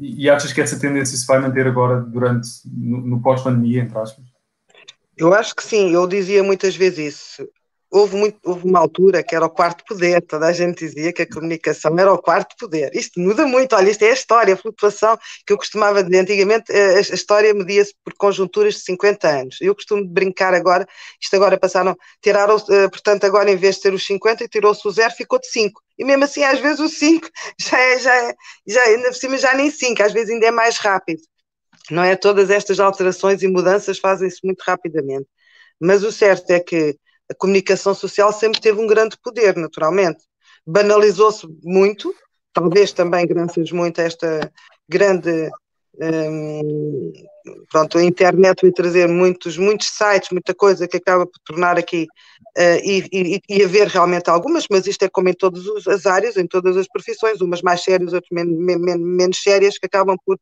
[0.00, 4.24] e achas que essa tendência se vai manter agora durante, no, no pós-pandemia, entre aspas?
[5.16, 7.48] Eu acho que sim, eu dizia muitas vezes isso
[7.90, 11.22] houve, muito, houve uma altura que era o quarto poder, toda a gente dizia que
[11.22, 12.90] a comunicação era o quarto poder.
[12.94, 16.20] Isto muda muito, olha, isto é a história, a flutuação que eu costumava dizer.
[16.20, 19.56] Antigamente eh, a, a história media-se por conjunturas de 50 anos.
[19.60, 20.86] Eu costumo brincar agora,
[21.20, 24.90] isto agora passaram, tiraram, uh, portanto, agora em vez de ter os 50, tirou-se o
[24.90, 25.80] zero, ficou de 5.
[25.98, 28.34] E mesmo assim, às vezes o 5 já é, já é,
[28.66, 31.22] já é, ainda por cima já nem 5, às vezes ainda é mais rápido.
[31.90, 32.16] não é?
[32.16, 35.26] Todas estas alterações e mudanças fazem-se muito rapidamente.
[35.80, 36.96] Mas o certo é que
[37.30, 40.24] a comunicação social sempre teve um grande poder, naturalmente.
[40.66, 42.14] Banalizou-se muito,
[42.52, 44.52] talvez também graças muito a esta
[44.88, 45.50] grande
[46.00, 47.12] um,
[47.70, 52.06] pronto, a internet vai trazer muitos, muitos sites, muita coisa que acaba por tornar aqui
[52.56, 56.36] uh, e, e, e, haver realmente algumas, mas isto é como em todas as áreas,
[56.36, 60.38] em todas as profissões, umas mais sérias, outras men men menos sérias, que acabam por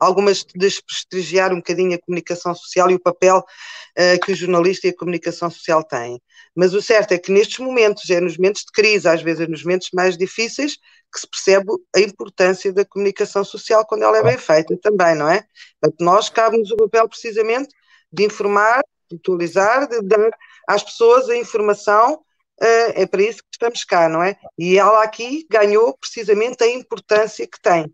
[0.00, 4.90] algumas desprestigiar um bocadinho a comunicação social e o papel uh, que o jornalista e
[4.90, 6.20] a comunicação social têm.
[6.54, 9.46] Mas o certo é que nestes momentos, é nos momentos de crise, às vezes é
[9.46, 10.76] nos momentos mais difíceis,
[11.12, 15.28] que se percebe a importância da comunicação social quando ela é bem feita também, não
[15.28, 15.44] é?
[15.80, 17.68] Portanto, nós cabe-nos o papel precisamente
[18.12, 20.30] de informar, de atualizar, de dar
[20.68, 24.36] às pessoas a informação, uh, é para isso que estamos cá, não é?
[24.58, 27.92] E ela aqui ganhou precisamente a importância que tem,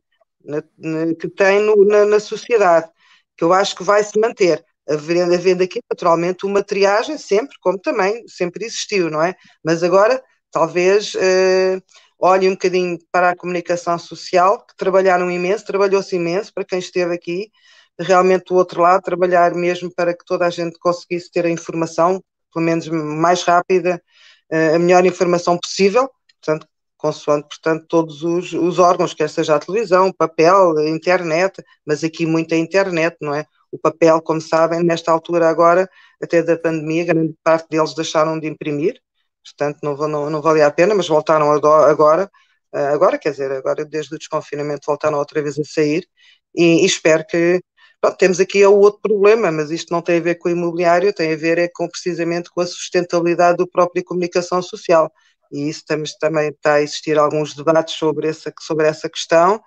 [1.20, 2.90] que tem no, na, na, sociedade,
[3.37, 4.64] que eu acho que vai se manter.
[4.87, 9.35] Havendo, havendo aqui, naturalmente, uma triagem, sempre, como também sempre existiu, não é?
[9.64, 11.14] Mas agora, talvez.
[11.14, 11.83] Uh,
[12.24, 17.14] olhe um bocadinho para a comunicação social, que trabalharam imenso, trabalhou-se imenso para quem esteve
[17.14, 17.50] aqui,
[17.98, 22.24] realmente do outro lado, trabalhar mesmo para que toda a gente conseguisse ter a informação,
[22.52, 24.02] pelo menos mais rápida,
[24.50, 26.10] eh, a melhor informação possível,
[26.40, 32.02] portanto, consoante, portanto, todos os, os órgãos, quer seja a televisão, papel, a internet, mas
[32.02, 33.44] aqui muita internet, não é?
[33.70, 35.87] O papel, como sabem, nesta altura agora,
[36.22, 38.98] até da pandemia, grande parte deles deixaram de imprimir,
[39.44, 42.30] portanto não, não, não valia a pena, mas voltaram agora,
[42.74, 46.07] eh, agora quer dizer, agora desde o desconfinamento voltaram outra vez a sair
[46.54, 47.61] e, e espero que
[48.00, 51.12] pronto, temos aqui o outro problema, mas isto não tem a ver com o imobiliário,
[51.12, 55.11] tem a ver é com precisamente com a sustentabilidade do próprio comunicação social.
[55.52, 59.61] E isso também, também está a existir alguns debates sobre essa, sobre essa questão.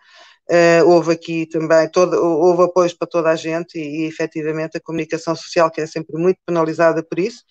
[0.50, 4.82] Uh, houve aqui também todo, houve apoios para toda a gente e, e efetivamente a
[4.82, 7.44] comunicação social que é sempre muito penalizada por isso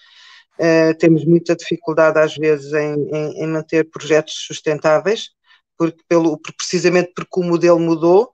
[0.59, 5.31] Uh, temos muita dificuldade às vezes em, em, em, manter projetos sustentáveis,
[5.77, 8.31] porque pelo, precisamente porque o modelo mudou,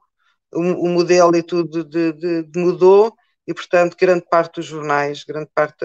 [0.52, 3.12] o, o modelo e tudo de, de, de mudou,
[3.46, 5.84] e portanto grande parte dos jornais, grande parte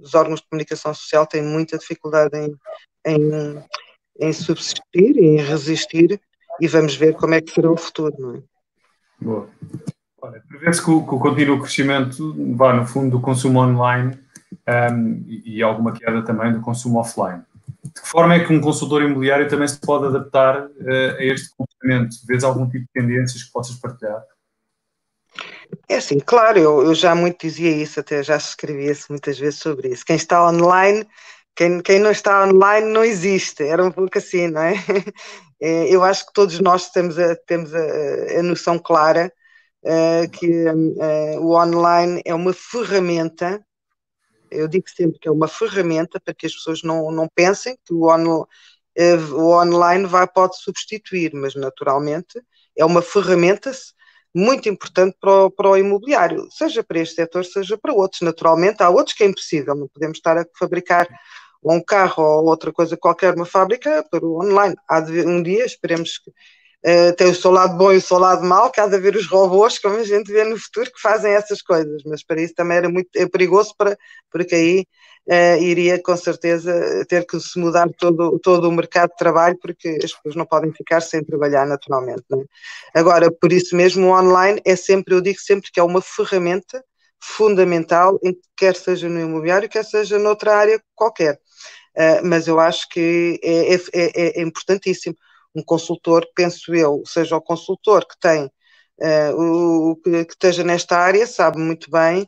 [0.00, 2.54] dos órgãos de comunicação social tem muita dificuldade em,
[3.04, 3.64] em,
[4.20, 6.20] em subsistir, em resistir,
[6.60, 8.42] e vamos ver como é que será o futuro, não é?
[9.20, 9.48] Boa.
[10.48, 14.18] Prevê-se que, que o contínuo crescimento vá no fundo do consumo online
[14.92, 17.42] um, e, alguma queda também do consumo offline.
[17.84, 21.50] De que forma é que um consultor imobiliário também se pode adaptar uh, a este
[21.56, 22.16] comportamento?
[22.26, 24.22] Vês algum tipo de tendências que possas partilhar?
[25.88, 29.88] É assim, claro, eu, eu já muito dizia isso, até já escrevia-se muitas vezes sobre
[29.88, 30.04] isso.
[30.04, 31.06] Quem está online,
[31.54, 34.74] quem, quem não está online não existe, era um pouco assim, não é?
[35.60, 39.32] é eu acho que todos nós temos a, temos a, a noção clara
[39.84, 43.64] uh, que uh, o online é uma ferramenta
[44.50, 47.94] eu digo sempre que é uma ferramenta para que as pessoas não, não pensem que
[47.94, 48.46] o, on,
[48.96, 52.40] eh, o online vai, pode substituir, mas naturalmente
[52.76, 53.70] é uma ferramenta
[54.34, 58.20] muito importante para o, para o imobiliário, seja para este setor, seja para outros.
[58.22, 61.08] Naturalmente, há outros que é impossível, não podemos estar a fabricar
[61.62, 64.76] um carro ou outra coisa qualquer uma fábrica para o online.
[64.88, 66.30] Há de, um dia, esperemos que
[66.82, 69.14] Uh, tem o seu lado bom e o seu lado mau, que há de haver
[69.14, 72.54] os robôs, como a gente vê no futuro, que fazem essas coisas, mas para isso
[72.54, 73.98] também era muito é perigoso, para,
[74.30, 74.86] porque aí
[75.28, 76.72] uh, iria com certeza
[77.06, 80.72] ter que se mudar todo, todo o mercado de trabalho, porque as pessoas não podem
[80.72, 82.24] ficar sem trabalhar naturalmente.
[82.32, 82.98] É?
[82.98, 86.82] Agora, por isso mesmo, o online é sempre, eu digo sempre que é uma ferramenta
[87.22, 88.18] fundamental,
[88.56, 91.38] quer seja no imobiliário, quer seja noutra área qualquer.
[91.94, 95.14] Uh, mas eu acho que é, é, é, é importantíssimo
[95.54, 98.44] um consultor, penso eu, seja o consultor que tem
[99.00, 102.22] uh, o, que, que, esteja nesta área, sabe muito bem,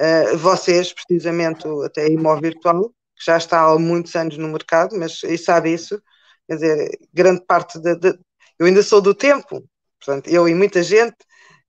[0.00, 5.22] uh, vocês, precisamente, até Imóvel Virtual, que já está há muitos anos no mercado, mas
[5.22, 6.00] e sabe isso,
[6.48, 8.18] quer dizer, grande parte de
[8.58, 9.64] eu ainda sou do tempo,
[9.98, 11.16] portanto, eu e muita gente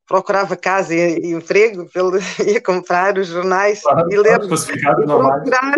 [0.07, 5.75] procurava casa e, e emprego, pelo, ia comprar os jornais claro, e ler, e procurar,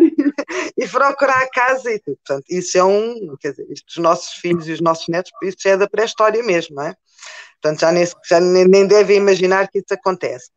[0.78, 2.00] e procurar casa e.
[2.00, 5.78] Portanto, isso é um, quer dizer, os nossos filhos e os nossos netos, isso é
[5.78, 6.96] da pré-história mesmo, não é?
[7.62, 10.52] Portanto, já, nem, já nem devem imaginar que isso acontece.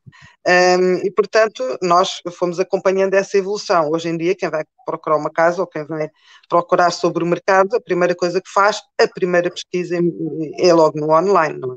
[0.47, 3.91] Um, e, portanto, nós fomos acompanhando essa evolução.
[3.91, 6.11] Hoje em dia, quem vai procurar uma casa ou quem vai
[6.49, 9.99] procurar sobre o mercado, a primeira coisa que faz, a primeira pesquisa
[10.59, 11.77] é logo no online, não é?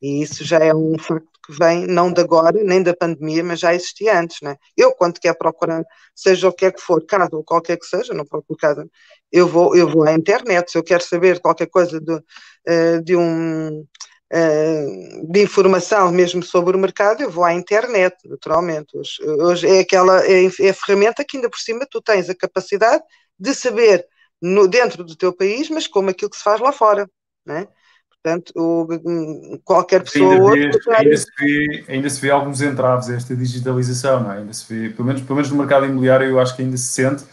[0.00, 3.60] E isso já é um facto que vem não de agora, nem da pandemia, mas
[3.60, 4.56] já existia antes, né?
[4.76, 8.14] Eu, quando quero procurar, seja o que é que for, casa ou qualquer que seja,
[8.14, 8.86] não procuro casa,
[9.30, 12.20] eu vou, eu vou à internet, se eu quero saber qualquer coisa de,
[12.66, 13.84] eh, de um
[14.32, 18.96] uh, de informação mesmo sobre o mercado, eu vou à internet, naturalmente.
[18.96, 22.34] Hoje, hoje é aquela é, é a ferramenta que ainda por cima tu tens a
[22.34, 23.02] capacidade
[23.38, 24.06] de saber
[24.40, 27.08] no, dentro do teu país, mas como aquilo que se faz lá fora,
[27.46, 27.68] né?
[28.22, 30.54] Portanto, o, qualquer pessoa.
[30.54, 34.38] Ainda, vê, ainda, se vê, ainda se vê alguns entraves a esta digitalização, não é?
[34.38, 36.92] Ainda se vê, pelo menos, pelo menos no mercado imobiliário, eu acho que ainda se
[36.92, 37.24] sente.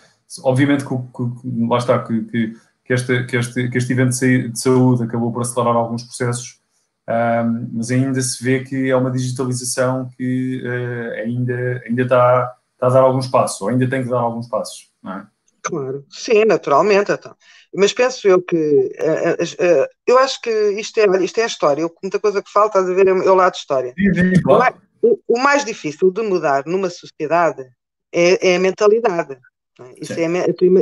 [0.44, 4.60] Obviamente que, que lá está, que, que, que, este, que, este, que este evento de
[4.60, 6.60] saúde acabou por acelerar alguns processos,
[7.08, 12.88] um, mas ainda se vê que é uma digitalização que uh, ainda, ainda está, está
[12.88, 15.28] a dar alguns passos, ou ainda tem que dar alguns passos, não é?
[15.62, 17.12] Claro, sim, naturalmente.
[17.12, 17.36] Então.
[17.74, 21.82] Mas penso eu que uh, uh, eu acho que isto é, isto é a história.
[21.82, 23.94] Eu, muita coisa que falta a ver é o lado de história.
[23.98, 24.76] Sim, sim, claro.
[25.02, 27.64] o, mais, o, mais, difícil de mudar numa sociedade
[28.12, 29.38] é, é a mentalidade.
[29.80, 29.94] É?
[30.02, 30.26] Isso, é,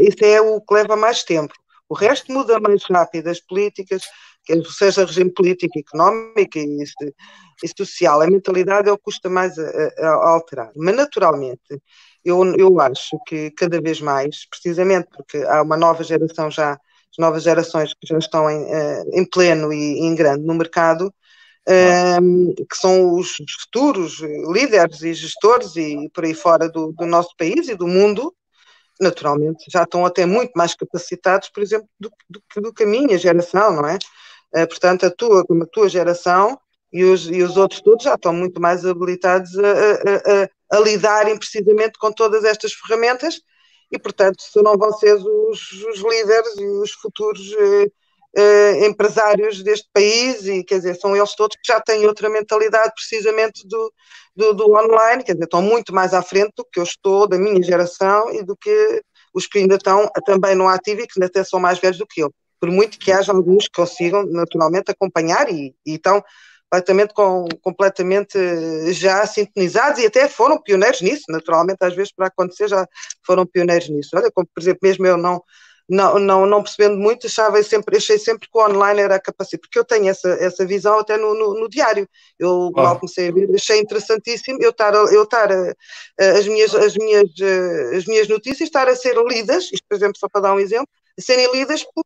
[0.02, 1.54] isso é o que leva mais tempo.
[1.90, 4.04] O resto muda mais rápido, as políticas,
[4.78, 8.22] seja regime político, económico e, e social.
[8.22, 9.64] A mentalidade é o que custa mais a,
[10.00, 10.72] a, a alterar.
[10.76, 11.82] Mas, naturalmente,
[12.30, 17.18] eu, eu acho que cada vez mais, precisamente porque há uma nova geração já, as
[17.18, 21.14] novas gerações que já estão em, eh, em pleno e em grande no mercado,
[21.68, 24.20] um, ehm, que são os futuros
[24.52, 28.34] líderes e gestores e por aí fora do, do, nosso país e do mundo,
[29.00, 33.18] naturalmente já estão até muito mais capacitados, por exemplo, do, do, do que a minha
[33.18, 33.98] geração, não é?
[34.56, 36.58] Uh, portanto, a tua, como a tua geração
[36.92, 40.80] e os, e os outros todos já estão muito mais habilitados a, a, a, a
[40.80, 43.42] lidarem precisamente com todas estas ferramentas
[43.92, 47.88] e, portanto, serão vocês os, os líderes e os futuros eh,
[48.36, 52.94] eh, empresários deste país e, quer dizer, são eles todos que já têm outra mentalidade
[52.94, 53.94] precisamente do,
[54.36, 57.38] do, do, online, quer dizer, estão muito mais à frente do que eu estou, da
[57.38, 59.02] minha geração e do que
[59.34, 62.22] os que ainda estão também no ativo e que até são mais velhos do que
[62.22, 62.34] eu.
[62.60, 66.24] Por muito que haja alguns que consigam naturalmente acompanhar e, e estão
[66.70, 72.68] completamente, com, completamente já sintonizados e até foram pioneiros nisso, naturalmente, às vezes para acontecer
[72.68, 72.88] já
[73.26, 74.10] foram pioneiros nisso.
[74.16, 75.42] Olha, como por exemplo, mesmo eu não,
[75.90, 79.80] não, não, não percebendo muito, achava sempre, achei sempre que o online era capacitado, porque
[79.80, 82.08] eu tenho essa, essa visão até no, no, no diário.
[82.38, 82.84] Eu ah.
[82.84, 85.74] mal comecei a ver, achei interessantíssimo eu estar, eu estar a,
[86.20, 87.30] a, as, minhas, as, minhas,
[87.96, 90.90] as minhas notícias estar a ser lidas, isto por exemplo, só para dar um exemplo,
[91.18, 92.04] a serem lidas por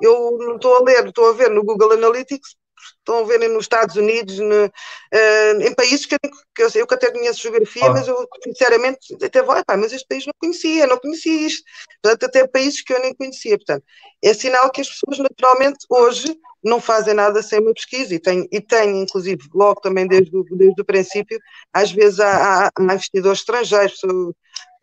[0.00, 3.64] eu não estou a ler, estou a ver no Google Analytics estão a ver nos
[3.64, 6.18] Estados Unidos, no, uh, em países que eu,
[6.54, 7.90] que eu, eu, que até conheço geografia, ah.
[7.90, 11.62] mas eu sinceramente até vou, pá, mas este país não conhecia, não conhecia isto.
[12.02, 13.56] Portanto, até países que eu nem conhecia.
[13.56, 13.84] Portanto,
[14.22, 18.48] é sinal que as pessoas naturalmente hoje não fazem nada sem uma pesquisa e tem,
[18.50, 21.38] e tem inclusive, logo também desde o, desde o princípio,
[21.72, 24.32] às vezes há, há, há investidores estrangeiros, um,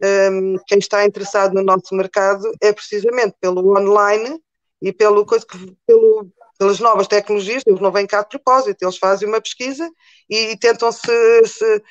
[0.04, 4.40] ehm, quem está interessado no nosso mercado é precisamente pelo online
[4.82, 6.28] e pelo, coisa que, pelo,
[6.62, 9.89] pelas novas tecnologias, eles não vêm cá de propósito, eles fazem uma pesquisa
[10.30, 11.84] e, e tentam se, se,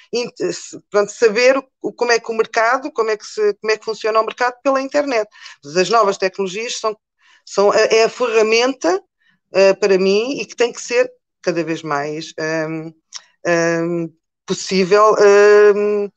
[0.52, 3.76] se pronto, saber o, como é que o mercado, como é que, se, como é
[3.76, 5.28] que funciona o mercado pela internet.
[5.76, 6.96] As novas tecnologias são,
[7.44, 11.10] são é a ferramenta uh, para mim e que tem que ser
[11.42, 12.32] cada vez mais
[12.68, 12.92] um,
[13.48, 14.14] um,
[14.46, 15.16] possível
[15.74, 16.08] um,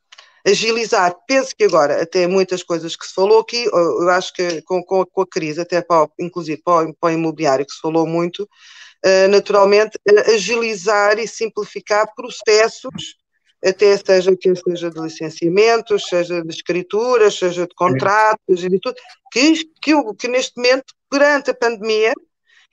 [0.46, 1.16] agilizar.
[1.28, 5.06] Penso que agora, até muitas coisas que se falou aqui, eu acho que com, com,
[5.06, 8.44] com a crise, até para, inclusive para o, para o imobiliário, que se falou muito,
[8.44, 13.16] uh, naturalmente, uh, agilizar e simplificar processos,
[13.64, 18.96] até seja que seja de licenciamentos, seja de escrituras, seja de contratos de tudo,
[19.32, 22.14] que, que, que neste momento, perante a pandemia,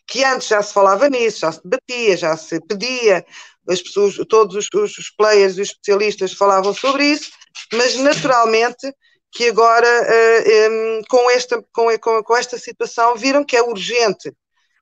[0.08, 3.24] que antes já se falava nisso, já se debatia, já se pedia,
[3.68, 7.30] as pessoas, todos os, os players e os especialistas falavam sobre isso,
[7.72, 8.92] mas naturalmente
[9.32, 9.88] que agora,
[10.70, 14.32] um, com, esta, com, com, com, esta situação, viram que é urgente,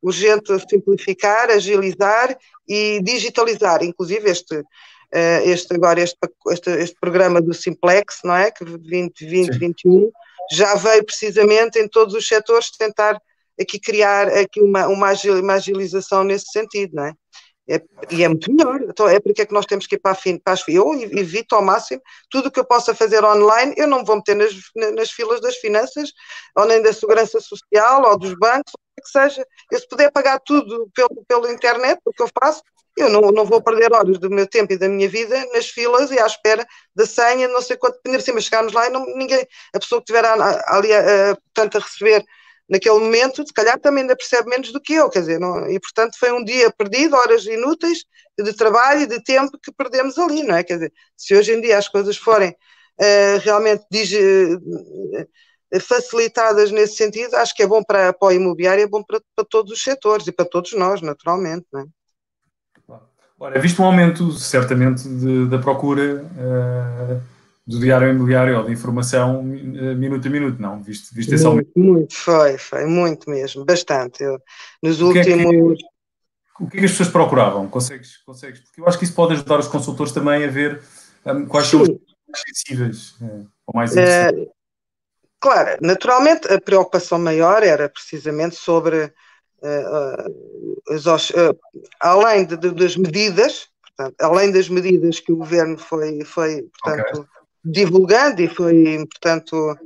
[0.03, 6.17] urgente simplificar, agilizar e digitalizar, inclusive este, uh, este agora este,
[6.51, 10.11] este, este, programa do Simplex, não é, que 2020-2021,
[10.51, 13.21] já veio precisamente em todos os setores tentar
[13.61, 17.13] aqui criar aqui uma, uma agilização nesse sentido, não é?
[17.71, 18.81] É, e é muito melhor.
[18.83, 20.95] Então é porque é que nós temos que ir para, a fim, para as Eu
[20.95, 22.01] evito ao máximo
[22.31, 24.53] tudo o que eu possa fazer online, eu não vou meter nas,
[24.95, 26.13] nas filas das finanças,
[26.57, 29.47] ou nem da segurança social, ou dos bancos, ou o que seja.
[29.71, 32.63] Eu se puder pagar tudo pelo, pelo internet, o que eu faço,
[32.97, 36.11] eu não, não vou perder horas do meu tempo e da minha vida nas filas
[36.11, 39.05] e à espera da senha, não sei quanto, depender se mas chegarmos lá e não,
[39.15, 40.25] ninguém, a pessoa que estiver
[40.67, 42.25] ali a, a, portanto, a receber
[42.69, 45.81] naquele momento, se calhar também ainda percebe menos do que eu, quer dizer, não, e
[45.81, 48.05] portanto foi um dia perdido, horas inúteis
[48.39, 50.63] de trabalho e de tempo que perdemos ali, não é?
[50.63, 57.35] Quer dizer, se hoje em dia as coisas forem uh, realmente uh, facilitadas nesse sentido,
[57.37, 60.27] acho que é bom para, para o imobiliário, é bom para, para todos os setores
[60.27, 61.87] e para todos nós, naturalmente, não é?
[63.41, 67.23] Ora, visto um aumento, certamente, de, da procura uh,
[67.69, 70.83] do diário imobiliário ou de informação uh, minuto a minuto, não?
[70.83, 71.71] Visto esse muito, aumento.
[71.77, 74.23] Muito, foi, foi, muito mesmo, bastante.
[74.23, 74.41] Eu,
[74.83, 75.29] nos o últimos.
[75.29, 77.69] É que, o que é que as pessoas procuravam?
[77.69, 78.61] Consegues, consegues?
[78.61, 80.81] Porque eu acho que isso pode ajudar os consultores também a ver
[81.27, 81.73] um, quais Sim.
[81.73, 84.49] são os mais sensíveis uh, ou mais interessantes.
[85.39, 91.57] Claro, naturalmente a preocupação maior era precisamente sobre uh, as, uh,
[92.01, 97.21] além de, de, das medidas, portanto, além das medidas que o governo foi, foi portanto,
[97.21, 97.38] okay.
[97.71, 99.77] Divulgando e foi, portanto,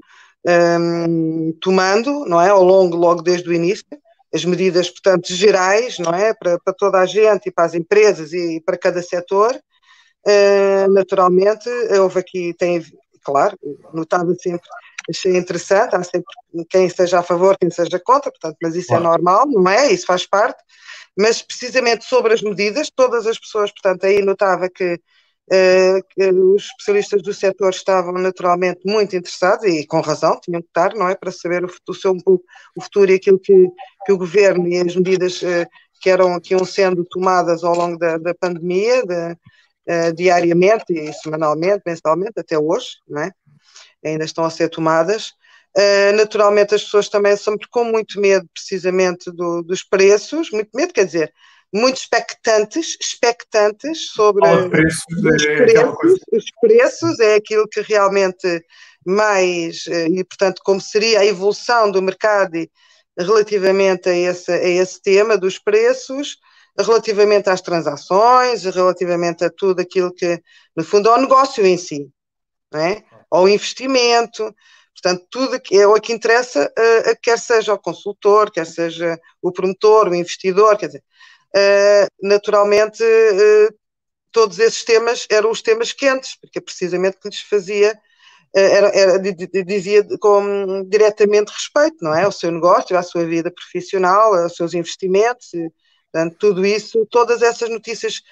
[0.81, 3.87] um, tomando, não é, ao longo, logo desde o início,
[4.35, 8.33] as medidas, portanto, gerais, não é, para, para toda a gente e para as empresas
[8.33, 11.69] e para cada setor, uh, naturalmente,
[12.01, 12.83] houve aqui, tem,
[13.23, 13.59] claro,
[13.93, 14.69] notava sempre
[15.11, 16.33] achei interessante, há sempre
[16.71, 19.05] quem esteja a favor, quem seja contra, portanto, mas isso é claro.
[19.05, 19.91] é normal, não é?
[19.91, 20.63] Isso faz parte.
[21.17, 24.99] Mas precisamente sobre as medidas, todas as pessoas, portanto, aí notava que
[26.55, 31.09] os especialistas do setor estavam naturalmente muito interessados e com razão, tinham que estar, não
[31.09, 31.15] é?
[31.15, 33.69] Para saber o, o seu o futuro e aquilo que,
[34.07, 35.67] que o governo e as medidas uh,
[36.01, 41.13] que eram que iam sendo tomadas ao longo da, da pandemia, de, uh, diariamente e
[41.13, 43.31] semanalmente, mensalmente, até hoje, não é?
[44.05, 45.33] ainda estão a ser tomadas.
[45.77, 50.93] Uh, naturalmente, as pessoas também sempre com muito medo, precisamente, do, dos preços, muito medo,
[50.93, 51.33] quer dizer,
[51.73, 58.65] muito expectantes, expectantes sobre preços, os, é preços, os preços, é aquilo que realmente
[59.05, 62.59] mais, eh, e portanto, como seria a evolução do mercado
[63.19, 66.37] relativamente a esse, a esse tema dos preços,
[66.79, 70.41] relativamente às transações, relativamente a tudo aquilo que,
[70.77, 72.09] no fundo, é o negócio em si,
[72.73, 73.05] não é?
[73.31, 74.55] ao investimento.
[74.95, 79.51] Portanto, tudo que é o que interessa, uh, quer seja o consultor, quer seja o
[79.51, 81.03] promotor, o investidor, quer dizer,
[82.23, 83.75] naturalmente uh,
[84.31, 87.93] todos esses temas eram os temas quentes, porque é precisamente que lhes fazia,
[88.55, 92.25] era, era, dizia com diretamente respeito, não é?
[92.25, 95.71] Ao seu negócio, à sua vida profissional, aos seus investimentos, e,
[96.11, 98.23] portanto, tudo isso, todas essas notícias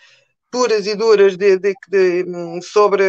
[0.50, 3.04] puras e duras de, de, de, sobre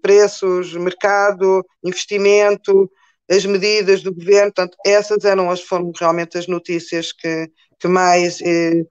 [0.00, 2.90] preços, mercado, investimento,
[3.30, 8.40] as medidas do governo, portanto, essas eram as, foram realmente as notícias que, que mais
[8.40, 8.84] eh,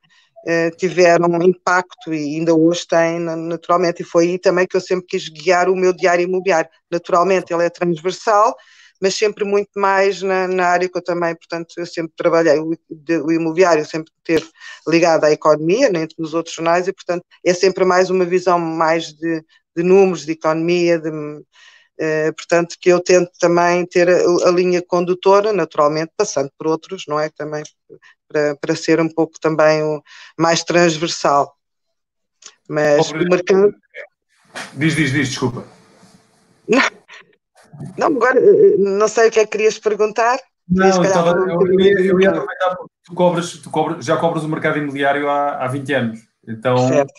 [0.49, 5.05] eh, tiveram impacto e ainda hoje têm, naturalmente, e foi aí também que eu sempre
[5.05, 6.69] quis guiar o meu diário imobiliário.
[6.89, 8.55] Naturalmente, ele é transversal,
[9.01, 12.71] mas sempre muito mais na, na, área que eu também, portanto, eu sempre trabalhei, o,
[13.25, 14.47] o imobiliário sempre teve
[14.87, 19.13] ligado à economia, né, nos outros jornais, e portanto é sempre mais uma visão mais
[19.13, 19.43] de,
[19.75, 21.11] de números, de economia, de,
[22.35, 27.19] portanto que eu tento também ter a, a, linha condutora, naturalmente passando por outros, não
[27.19, 27.63] é, também
[28.27, 30.01] para, para ser um pouco também o,
[30.37, 31.55] mais transversal.
[32.69, 33.73] Mas o mercado...
[34.73, 35.65] Diz, diz, diz, desculpa.
[36.67, 36.81] Não,
[37.97, 40.37] não, agora eh, não sei o que é que querias perguntar.
[40.67, 44.43] Não, eu, estava, eu, ia, eu ia aproveitar porque tu, cobras, tu cobras, já cobras
[44.43, 46.19] o mercado imobiliário há, há 20 anos.
[46.45, 47.13] Então, certo.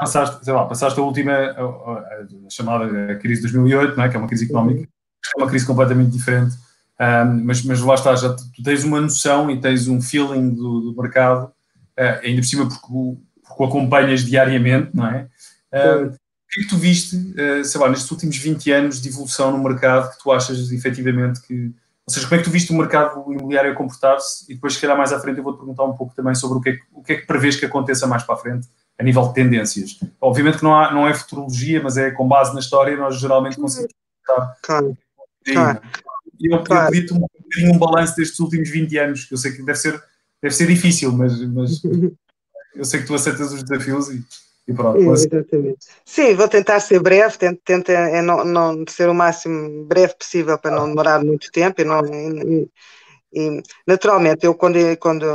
[0.00, 4.08] Passaste, sei lá, passaste a última, a, a, a chamada crise de 2008, não é?
[4.08, 4.88] que é uma crise económica,
[5.36, 6.56] é uma crise completamente diferente.
[7.00, 10.92] Um, mas, mas lá está, já tu tens uma noção e tens um feeling do,
[10.92, 15.26] do mercado, uh, ainda por cima porque, porque o acompanhas diariamente, não é?
[15.72, 19.08] Uh, o que é que tu viste, uh, sei lá, nestes últimos 20 anos de
[19.08, 21.72] evolução no mercado que tu achas efetivamente que.
[22.06, 24.44] Ou seja, como é que tu viste o mercado imobiliário comportar-se?
[24.50, 26.60] E depois, se calhar, mais à frente, eu vou-te perguntar um pouco também sobre o
[26.60, 28.66] que, é que, o que é que prevês que aconteça mais para a frente,
[29.00, 29.98] a nível de tendências.
[30.20, 33.56] Obviamente que não, há, não é futurologia, mas é com base na história, nós geralmente
[33.56, 34.96] conseguimos claro.
[35.42, 35.82] claro.
[36.38, 36.86] E eu, claro.
[36.86, 39.78] eu pedi-te um, um, um balanço destes últimos 20 anos, que eu sei que deve
[39.78, 40.00] ser,
[40.42, 41.82] deve ser difícil, mas, mas
[42.76, 44.22] eu sei que tu aceitas os desafios e
[44.70, 45.00] e pronto.
[45.00, 45.86] Sim, exatamente.
[46.04, 50.56] Sim, vou tentar ser breve, tento, tento é não, não ser o máximo breve possível
[50.58, 52.68] para não demorar muito tempo e, não, e,
[53.32, 55.26] e naturalmente eu quando, quando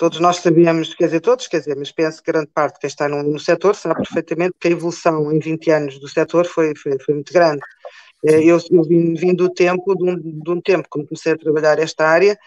[0.00, 2.88] todos nós sabíamos, quer dizer, todos, quer dizer, mas penso que grande parte de quem
[2.88, 6.74] está no, no setor sabe perfeitamente que a evolução em 20 anos do setor foi,
[6.74, 7.60] foi, foi muito grande.
[8.24, 11.36] Eh, eu, eu vim, vim, do tempo, de um, de um tempo, quando comecei a
[11.36, 12.38] trabalhar esta área,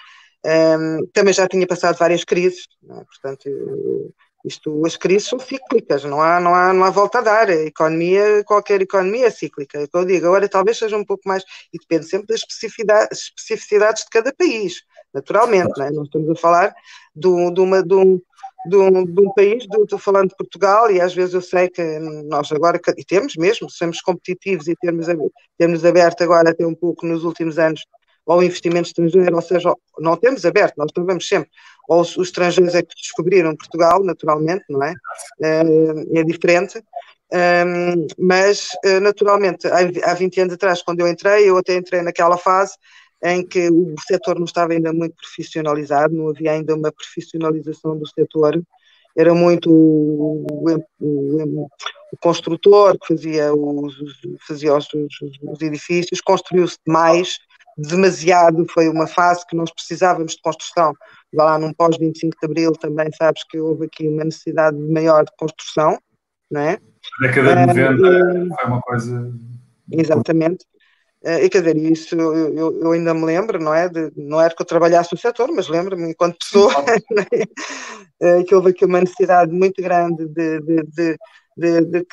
[0.43, 3.03] um, ehm, também já tinha passado várias crises, é?
[3.03, 4.11] portanto, eu,
[4.43, 7.49] isto, as crises são cíclicas, não há, não, há, não há volta a dar.
[7.49, 9.77] A economia, qualquer economia é cíclica.
[9.77, 10.25] É o que eu digo.
[10.25, 11.43] Agora, talvez seja um pouco mais.
[11.71, 14.81] E depende sempre das especificidades de cada país,
[15.13, 15.77] naturalmente.
[15.77, 15.91] Não, é?
[15.91, 16.73] não estamos a falar
[17.15, 18.21] de, de, uma, de, um,
[18.65, 21.69] de, um, de um país, de, estou falando de Portugal, e às vezes eu sei
[21.69, 21.81] que
[22.25, 25.07] nós agora, e temos mesmo, somos competitivos e temos,
[25.57, 27.81] temos aberto agora até um pouco nos últimos anos
[28.25, 31.49] ao investimento estrangeiro, ou seja, não temos aberto, nós estamos sempre
[31.87, 34.93] ou os, os estrangeiros é que descobriram Portugal, naturalmente, não é?
[35.41, 36.81] É, é diferente.
[37.31, 38.69] Um, mas,
[39.01, 42.75] naturalmente, há, há 20 anos atrás, quando eu entrei, eu até entrei naquela fase
[43.23, 48.07] em que o setor não estava ainda muito profissionalizado, não havia ainda uma profissionalização do
[48.07, 48.61] setor,
[49.15, 50.45] era muito o,
[50.99, 51.67] o,
[52.11, 53.95] o construtor que fazia os,
[54.45, 54.87] fazia os,
[55.41, 57.37] os edifícios, construiu-se demais,
[57.77, 60.93] demasiado, foi uma fase que nós precisávamos de construção,
[61.33, 65.97] lá num pós-25 de Abril também sabes que houve aqui uma necessidade maior de construção,
[66.51, 66.73] não é?
[66.73, 69.33] A década de 90 uh, foi uma coisa...
[69.91, 70.65] Exatamente,
[71.23, 73.87] e quer dizer, isso eu, eu, ainda me lembro, não é?
[73.87, 76.73] De, não era que eu trabalhasse no setor, mas lembro-me enquanto pessoa
[78.21, 78.43] é?
[78.43, 81.17] que houve aqui uma necessidade muito grande de, de,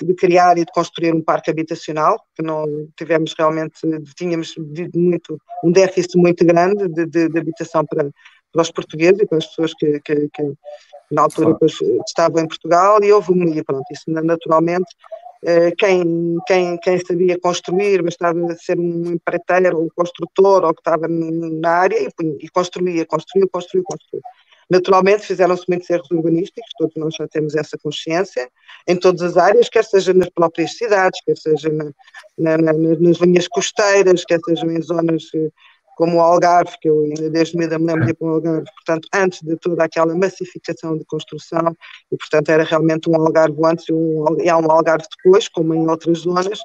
[0.03, 2.65] de criar e de construir um parque habitacional, que não
[2.97, 3.81] tivemos realmente,
[4.17, 4.55] tínhamos
[4.95, 8.11] muito, um déficit muito grande de, habitação para,
[8.53, 10.53] para os portugueses e para as pessoas que, que, que
[11.11, 11.57] na altura
[12.07, 15.30] estavam em Portugal e houve, e pronto, isso naturalmente eh,
[15.79, 21.09] quem, quem, quem sabia construir, bastava ser um empreiteiro ou um construtor ou que estava
[21.09, 22.09] na área e,
[22.41, 24.23] e construía, construiu, construiu, construiu.
[24.71, 28.49] Naturalmente fizeram-se muitos erros urbanísticos, todos nós já temos essa consciência,
[28.87, 31.91] em todas as áreas, quer seja nas próprias cidades, quer seja na,
[32.39, 35.51] na, na, nas linhas costeiras, quer seja em zonas eh,
[36.01, 38.65] como o Algarve, que eu ainda desde medo me lembro de ir para o Algarve,
[38.75, 41.77] portanto, antes de toda aquela massificação de construção,
[42.11, 45.75] e portanto era realmente um Algarve antes e um, e há um Algarve depois, como
[45.75, 46.59] em outras zonas.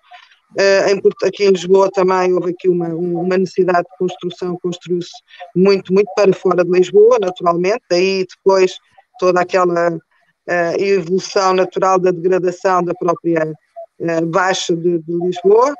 [0.57, 5.11] Uh, em, aqui em Lisboa também houve aqui uma, uma necessidade de construção, construiu-se
[5.53, 8.77] muito, muito para fora de Lisboa, naturalmente, daí depois
[9.19, 13.53] toda aquela uh, evolução natural da degradação da própria
[13.99, 15.75] uh, Baixa de, de Lisboa,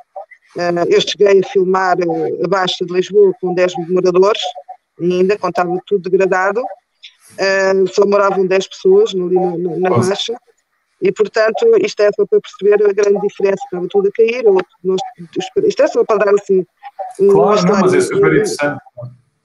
[0.90, 4.42] eu cheguei a filmar uh, a Baixa de Lisboa com 10 moradores,
[5.00, 6.62] ainda, contava tudo degradado.
[6.62, 9.36] Uh, só moravam 10 pessoas ali
[9.80, 10.36] na, Baixa.
[11.02, 14.48] E, portanto, isto é só para perceber a grande diferença, estava tudo a cair.
[14.48, 15.02] Outro, nós,
[15.66, 16.66] isto é só para dar assim.
[17.18, 18.82] Claro, não, mas é super interessante.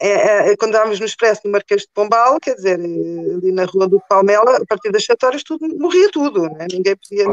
[0.03, 3.67] É, é, é, quando estávamos no Expresso no Marquês de Pombal, quer dizer, ali na
[3.67, 6.67] rua do Palmela, a partir das 7 horas tudo, morria tudo, né?
[6.73, 7.27] ninguém podia,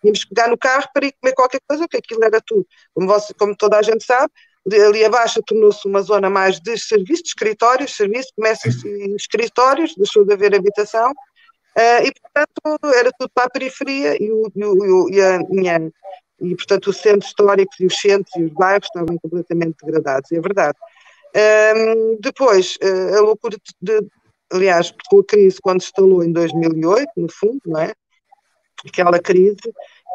[0.00, 2.66] tínhamos que pegar no carro para ir comer qualquer coisa, porque aquilo era tudo.
[2.94, 4.32] Como, você, como toda a gente sabe,
[4.76, 10.24] ali abaixo tornou-se uma zona mais de serviços, de escritórios, serviços, comércios e escritórios, deixou
[10.24, 15.08] de haver habitação, uh, e portanto era tudo para a periferia e, o, e, o,
[15.08, 15.90] e, a, minha,
[16.40, 20.40] e portanto os centros históricos e os centros e os bairros estavam completamente degradados, é
[20.40, 20.76] verdade.
[21.36, 24.08] Um, depois, uh, a loucura de, de,
[24.50, 27.92] aliás, com a crise quando se instalou em 2008, no fundo, não é?
[28.86, 29.56] Aquela crise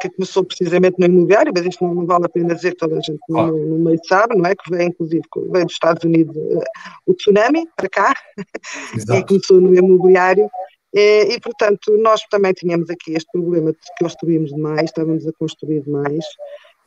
[0.02, 3.02] que começou precisamente no imobiliário, mas isto não, vale a pena dizer que toda a
[3.02, 4.56] gente no, no, meio sabe, não é?
[4.56, 6.64] Que veio, inclusive, veio dos Estados Unidos uh,
[7.06, 8.14] o tsunami para cá,
[9.18, 10.50] e começou no imobiliário.
[10.94, 15.32] E, e, portanto, nós também tínhamos aqui este problema de que construímos demais, estávamos a
[15.34, 16.24] construir demais,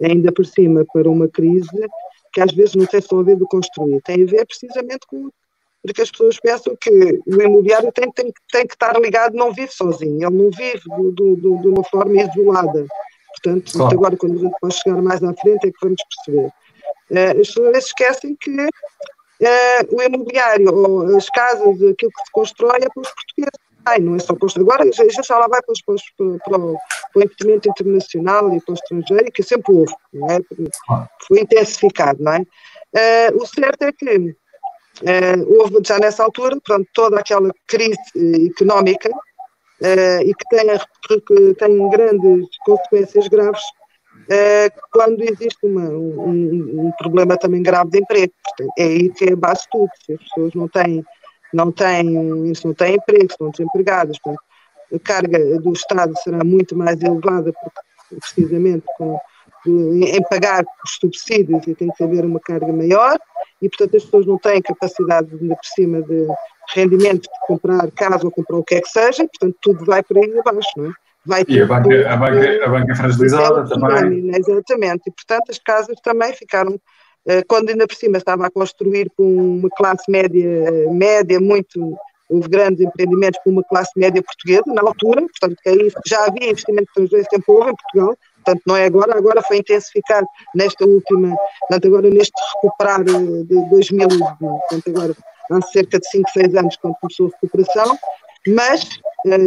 [0.03, 1.89] ainda por cima para uma crise
[2.33, 5.31] que às vezes não tem só a ver do construir, tem a ver precisamente com
[5.87, 6.91] porque as pessoas pensam que
[7.27, 11.13] o imobiliário tem, tem, tem que estar ligado, não vive sozinho, ele não vive do,
[11.13, 12.87] do, do, de uma forma isolada.
[13.35, 13.97] Portanto, claro.
[13.97, 16.49] agora, quando a gente pode chegar mais à frente, é que vamos perceber.
[17.11, 22.79] Uh, as pessoas esquecem que uh, o imobiliário, ou as casas, aquilo que se constrói
[22.79, 25.75] é para os portugueses Ai, não é só para Agora já, já lá vai para,
[25.87, 30.29] para, para, o, para, o, investimento internacional e para o estrangeiro, que sempre houve, não
[30.29, 30.41] é?
[31.29, 32.41] Foi intensificado, não é?
[32.41, 34.35] Uh, o certo é que
[35.47, 37.99] houve já nessa altura, pronto, toda aquela crise
[38.47, 40.67] económica uh, e que tem,
[41.27, 43.63] que tem grandes consequências graves
[44.91, 48.33] quando existe uma, um, um, problema também grave de emprego.
[48.77, 49.91] É aí que é a base de tudo.
[50.05, 51.05] Se as pessoas não têm
[51.53, 52.05] não têm,
[52.65, 54.19] não têm emprego, estão desempregados.
[54.19, 54.43] Portanto,
[54.95, 59.19] a carga do Estado será muito mais elevada, porque, precisamente com,
[59.67, 63.19] em pagar os subsídios e tem que haver uma carga maior,
[63.61, 66.27] e portanto as pessoas não têm capacidade, de, por cima, de
[66.75, 70.19] rendimento de comprar casa ou comprar o que é que seja, portanto tudo vai por
[70.19, 70.93] aí abaixo, não é?
[71.25, 74.31] Vai e a banca, a, banca, a banca fragilizada é também.
[74.37, 76.81] Exatamente, e portanto as casas também ficaram
[77.27, 81.99] eh, quando ainda por cima estava a construir com uma classe média, média muito,
[82.29, 86.51] houve grandes empreendimentos com uma classe média portuguesa na altura, portanto que aí já havia
[86.51, 88.17] investimento estrangeiro, sempre houve em Portugal,
[88.47, 90.25] portanto não é agora, agora foi intensificar
[90.55, 95.17] nesta última, portanto agora neste recuperar de 2000, portanto agora
[95.51, 97.99] há cerca de 5, 6 anos quando começou a recuperação,
[98.47, 98.89] mas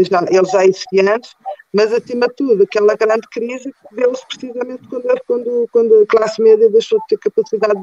[0.10, 1.32] já, ele já existia antes,
[1.74, 6.70] mas acima de tudo, aquela grande crise deu-se precisamente quando, quando, quando a classe média
[6.70, 7.80] deixou de ter capacidade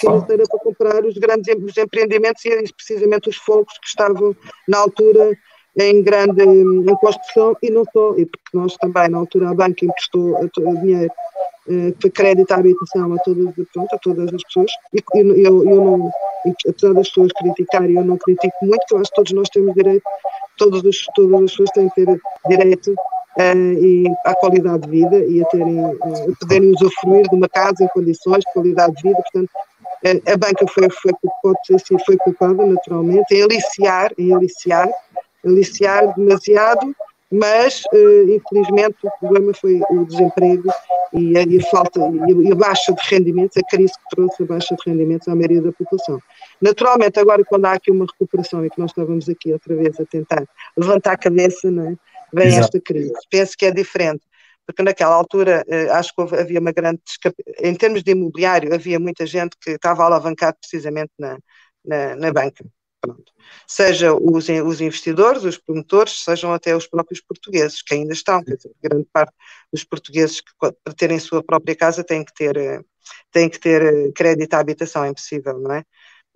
[0.00, 4.34] financeira para comprar os grandes os empreendimentos e precisamente os fogos que estavam
[4.66, 5.36] na altura
[5.78, 9.84] em grande em construção e não só, e porque nós também na altura a banca
[9.84, 10.36] emprestou
[10.82, 11.12] dinheiro
[11.70, 14.70] eh, foi crédito à habitação a todas, pronto, a todas as pessoas.
[14.94, 16.10] E eu, eu, eu não,
[16.66, 20.02] apesar das pessoas criticarem, eu não critico muito, eu acho que todos nós temos direito,
[20.56, 25.18] todos os, todas as pessoas têm que ter direito uh, e à qualidade de vida
[25.18, 29.02] e a, terem, uh, a poderem usufruir de uma casa em condições de qualidade de
[29.02, 29.50] vida, portanto
[30.32, 31.12] a banca foi, foi,
[31.84, 34.88] foi, foi culpada naturalmente em aliciar, em aliciar,
[35.44, 36.94] aliciar demasiado
[37.30, 40.70] mas uh, infelizmente o problema foi o desemprego
[41.12, 44.46] e a, e a falta e a, baixa de rendimentos, a crise que trouxe a
[44.46, 46.18] baixa de rendimentos à maioria da população.
[46.60, 50.06] Naturalmente, agora quando há aqui uma recuperação e que nós estávamos aqui outra vez a
[50.06, 50.44] tentar
[50.76, 51.96] levantar a cabeça, não é?
[52.32, 52.64] vem Exato.
[52.64, 53.12] esta crise.
[53.30, 54.22] Penso que é diferente,
[54.66, 57.00] porque naquela altura uh, acho que havia uma grande
[57.60, 61.38] em termos de imobiliário, havia muita gente que estava alavancado precisamente na,
[61.84, 62.64] na, na banca.
[63.14, 63.32] Pronto.
[63.66, 68.70] Seja os, os, investidores, os promotores, sejam até os próprios portugueses, que ainda estão, dizer,
[68.82, 69.32] grande parte
[69.72, 72.80] dos portugueses que para terem sua própria casa têm que ter, eh,
[73.32, 75.84] têm que ter eh, crédito à habitação, é impossível, não é?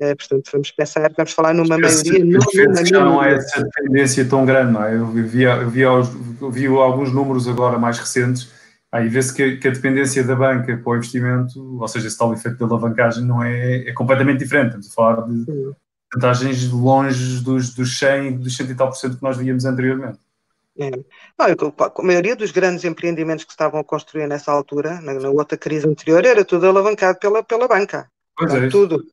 [0.01, 2.25] é portanto, vamos pensar, vamos falar numa maioria.
[2.25, 4.97] Não, numa já não é essa dependência tão grande, não é?
[4.97, 8.51] Eu vi, eu vi, eu vi alguns números agora mais recentes,
[8.91, 12.33] aí vê-se que, que, a dependência da banca para o investimento, ou seja, esse tal
[12.33, 14.77] efeito de alavancagem, não é, é completamente diferente.
[14.77, 15.73] Estamos a falar de
[16.13, 19.65] Sim vantagens longe dos, dos 100, dos 100 e tal por cento que nós víamos
[19.65, 20.19] anteriormente.
[20.79, 20.91] É.
[20.91, 21.47] Não,
[21.79, 25.87] a maioria dos grandes empreendimentos que estavam a construir nessa altura, na, na outra crise
[25.87, 28.11] anterior, era tudo alavancado pela, pela banca.
[28.37, 28.69] Pois é.
[28.69, 29.05] Tudo.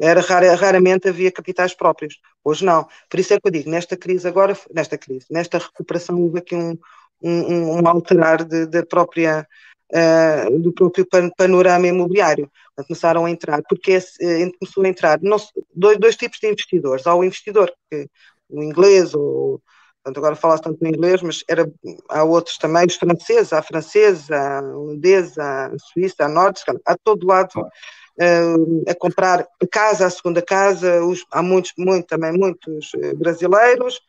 [0.00, 2.20] Era rara, raramente havia capitais próprios.
[2.44, 2.86] Hoje não.
[3.10, 6.54] Por isso é que eu digo, nesta crise agora, nesta crise, nesta recuperação houve aqui
[6.54, 6.78] um,
[7.20, 9.46] um, um alterar da própria
[9.92, 12.50] uh, do próprio panorama imobiliário.
[12.86, 15.36] Começaram a entrar, porque uh, começou a entrar não,
[15.74, 17.06] dois, dois tipos de investidores.
[17.06, 18.08] Há o investidor, que,
[18.48, 19.60] o inglês, ou
[20.02, 21.70] portanto, agora fala-se tanto no inglês, mas era,
[22.08, 27.26] há outros também, os franceses, há francesa, há holandesa, há suíça, há nórdica, há todo
[27.26, 32.90] lado uh, a comprar a casa, a segunda casa, os, há muitos, muito, também muitos
[33.16, 34.00] brasileiros,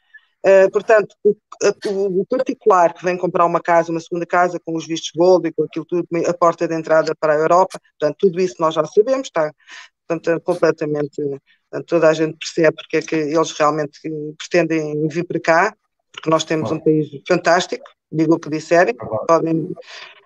[0.46, 4.88] Uh, portanto, o, o, particular que vem comprar uma casa, uma segunda casa, com os
[4.88, 8.40] vistos gold e com aquilo tudo, a porta de entrada para a Europa, portanto, tudo
[8.40, 9.52] isso nós já sabemos, está
[10.10, 14.00] portanto, completamente, portanto, toda a gente percebe porque é que eles realmente
[14.38, 15.76] pretendem vir para cá,
[16.12, 18.96] porque nós temos um país fantástico, digo o que disserem,
[19.28, 19.72] podem,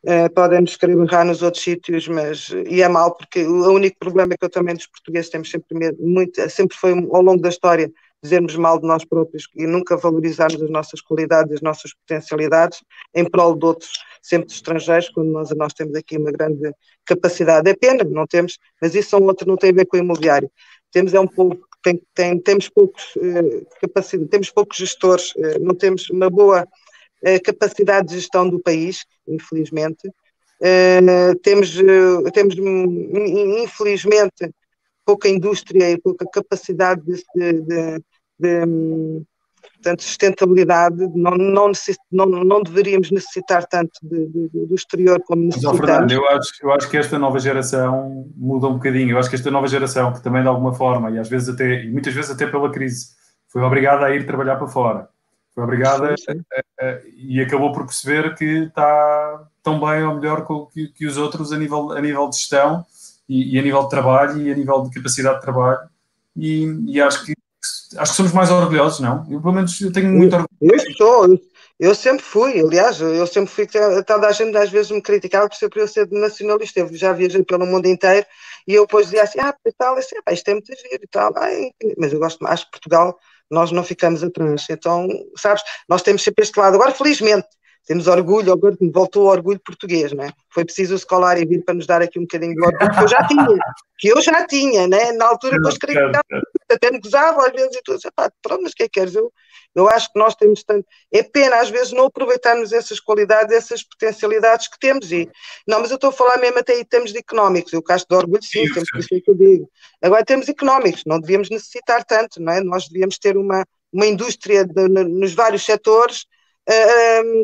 [0.06, 3.98] uh, podem nos errar nos outros sítios, mas, e é mal, porque o, o único
[4.00, 7.50] problema que eu também dos portugueses temos sempre medo, muito, sempre foi ao longo da
[7.50, 7.92] história,
[8.24, 12.82] dizermos mal de nós próprios e nunca valorizarmos as nossas qualidades, as nossas potencialidades
[13.14, 16.74] em prol de outros, sempre de estrangeiros, quando nós, nós temos aqui uma grande
[17.06, 17.70] capacidade.
[17.70, 20.50] É pena, não temos, mas isso são outros, não tem a ver com o imobiliário.
[20.92, 25.76] Temos é um pouco, tem, tem, temos poucos eh, capacidade, temos poucos gestores, eh, não
[25.76, 26.66] temos uma boa
[27.24, 30.10] eh, capacidade de gestão do país, infelizmente.
[30.62, 34.50] Eh, temos, eh, temos, infelizmente,
[35.06, 38.04] pouca indústria e pouca capacidade de, de,
[38.40, 39.24] de
[39.84, 45.44] portanto, sustentabilidade, não, não, necess, não, não deveríamos necessitar tanto de, de, do exterior como
[45.44, 45.80] necessitamos.
[45.80, 49.30] Mas, Fernando, eu acho, eu acho que esta nova geração muda um bocadinho, eu acho
[49.30, 52.14] que esta nova geração, que também de alguma forma, e às vezes até, e muitas
[52.14, 53.08] vezes até pela crise,
[53.48, 55.10] foi obrigada a ir trabalhar para fora,
[55.54, 56.42] foi obrigada sim, sim.
[56.80, 61.06] A, a, a, e acabou por perceber que está tão bem ou melhor que, que
[61.06, 62.86] os outros a nível, a nível de gestão,
[63.28, 65.80] e, e, a nível de trabalho e a nível de capacidade de trabalho
[66.36, 67.34] e, e acho que
[67.98, 69.26] acho que somos mais orgulhosos, não?
[69.30, 70.50] Eu, pelo menos, eu tenho muito orgulho.
[70.62, 71.40] Eu sou,
[71.80, 73.68] eu sempre fui, aliás, eu sempre fui,
[74.06, 77.12] toda a gente às vezes me criticava por ser, por eu ser nacionalista, eu já
[77.12, 78.26] viajei pelo mundo inteiro
[78.68, 81.34] e eu depois dizia assim, ah, tal, assim, ah, isto é muito giro e tal,
[81.98, 83.18] mas eu gosto mais de Portugal,
[83.50, 87.48] nós não ficamos atrás, então, sabes, nós temos sempre este lado, agora felizmente,
[87.86, 88.60] temos orgulho,
[88.94, 90.32] voltou o orgulho português, não é?
[90.50, 93.08] Foi preciso o Scolari vir para nos dar aqui um bocadinho de orgulho, que eu
[93.08, 93.48] já tinha,
[93.98, 95.12] que eu já tinha, né?
[95.12, 96.12] Na altura depois queria
[96.72, 99.16] até me gozava às vezes e tudo, pá, pronto, mas o que é que queres?
[99.16, 99.32] Eu,
[99.76, 103.84] eu acho que nós temos tanto, é pena às vezes não aproveitarmos essas qualidades, essas
[103.84, 105.30] potencialidades que temos e,
[105.68, 108.16] não, mas eu estou a falar mesmo até em termos de económicos, eu casto de
[108.16, 109.70] orgulho sim, temos isso que eu digo.
[110.02, 112.62] Agora temos económicos, não devíamos necessitar tanto, não é?
[112.62, 116.26] Nós devíamos ter uma, uma indústria de, nos vários setores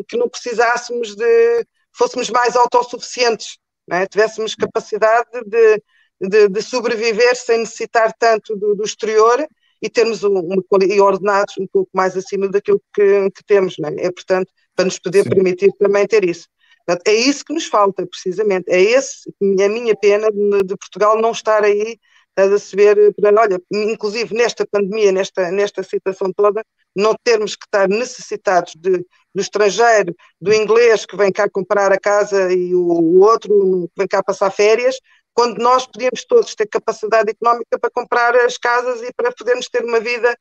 [0.08, 3.58] que não precisássemos de, fôssemos mais autossuficientes,
[3.90, 4.06] é?
[4.06, 5.82] tivéssemos capacidade de,
[6.20, 9.46] de, de, sobreviver sem necessitar tanto do, do, exterior
[9.82, 10.42] e termos uma,
[10.88, 14.06] e ordenados um pouco mais acima daquilo que, que temos, não é?
[14.06, 15.30] é portanto, para nos poder Sim.
[15.30, 16.48] permitir também ter isso.
[16.86, 18.68] Portanto, é isso que nos falta, precisamente.
[18.68, 21.98] É esse a minha pena de, de Portugal não estar aí
[22.36, 22.96] a receber,
[23.38, 26.64] olha, inclusive nesta pandemia, nesta, nesta situação toda,
[26.94, 29.04] não termos que estar necessitados de,
[29.34, 33.98] do estrangeiro, do inglês que vem cá comprar a casa e o, o outro que
[33.98, 34.96] vem cá passar férias,
[35.32, 39.84] quando nós podíamos todos ter capacidade económica para comprar as casas e para podermos ter
[39.84, 40.36] uma vida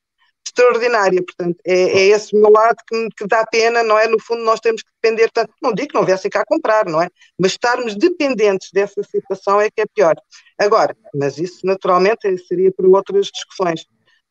[0.46, 1.24] extraordinária.
[1.24, 4.08] Portanto, é, é esse meu lado que, que, dá pena, não é?
[4.08, 7.02] No fundo, nós temos que depender, tanto, não digo que não viessem cá comprar, não
[7.02, 7.10] é?
[7.38, 10.16] Mas estarmos dependentes dessa situação é que é pior.
[10.58, 13.82] Agora, mas isso naturalmente seria para outras discussões.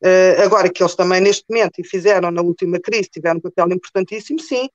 [0.01, 3.73] Uh, agora que eles também neste momento, e fizeram na última crise, tiveram um papel
[3.73, 4.69] importantíssimo, sim,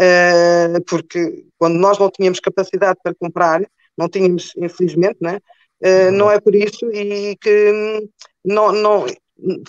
[0.00, 3.60] uh, porque quando nós não tínhamos capacidade para comprar,
[3.96, 5.40] não tínhamos, infelizmente, não é?
[5.80, 8.08] Uh, não é por isso e que hum,
[8.44, 9.06] não, não,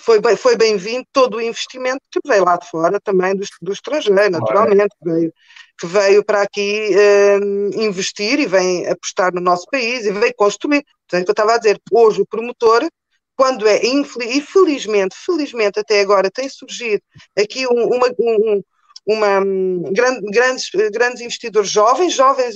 [0.00, 3.72] foi, bem, foi bem-vindo todo o investimento que veio lá de fora também do, do
[3.72, 5.32] estrangeiro, naturalmente, que veio,
[5.78, 10.84] que veio para aqui uh, investir e vem apostar no nosso país e veio construir.
[11.08, 12.88] Portanto, eu estava a dizer, hoje o promotor,
[13.36, 17.02] quando é, infelizmente, felizmente até agora tem surgido
[17.38, 18.62] aqui um, uma, um,
[19.06, 22.54] uma um, grande, grandes, grandes investidores jovens, jovens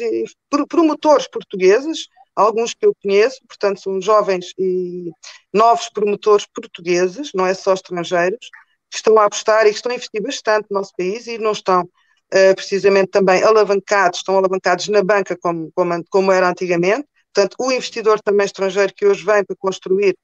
[0.68, 5.10] promotores portugueses, alguns que eu conheço, portanto, são jovens e
[5.52, 8.48] novos promotores portugueses, não é só estrangeiros,
[8.90, 11.52] que estão a apostar e que estão a investir bastante no nosso país e não
[11.52, 17.06] estão uh, precisamente também alavancados, estão alavancados na banca como, como, como era antigamente.
[17.32, 20.16] Portanto, o investidor também estrangeiro que hoje vem para construir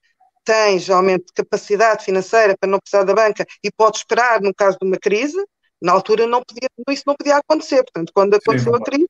[0.43, 4.87] tem geralmente capacidade financeira para não precisar da banca e pode esperar no caso de
[4.87, 5.37] uma crise.
[5.81, 7.83] Na altura não podia, isso não podia acontecer.
[7.83, 9.09] Portanto, quando aconteceu Sim, a crise,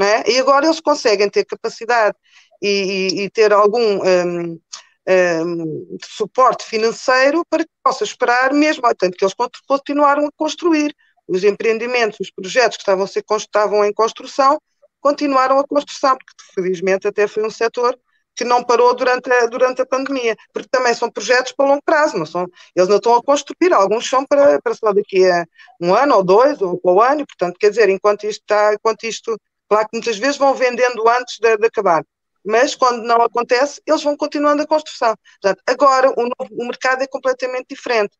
[0.00, 0.30] é?
[0.30, 2.16] E agora eles conseguem ter capacidade
[2.60, 4.60] e, e, e ter algum um,
[5.08, 9.34] um, suporte financeiro para que possa esperar mesmo, tanto que eles
[9.66, 10.94] continuaram a construir
[11.28, 14.60] os empreendimentos, os projetos que estavam, ser, estavam em construção,
[15.00, 17.98] continuaram a construção, porque felizmente até foi um setor
[18.34, 22.16] que não parou durante a, durante a pandemia, porque também são projetos para longo prazo,
[22.16, 25.44] não são, eles não estão a construir, alguns são para, para só daqui a
[25.80, 29.04] um ano ou dois, ou para o ano, portanto, quer dizer, enquanto isto está, enquanto
[29.04, 29.36] isto
[29.72, 32.04] Claro que muitas vezes vão vendendo antes de, de acabar,
[32.44, 35.14] mas quando não acontece, eles vão continuando a construção.
[35.40, 38.14] Portanto, agora o, o mercado é completamente diferente.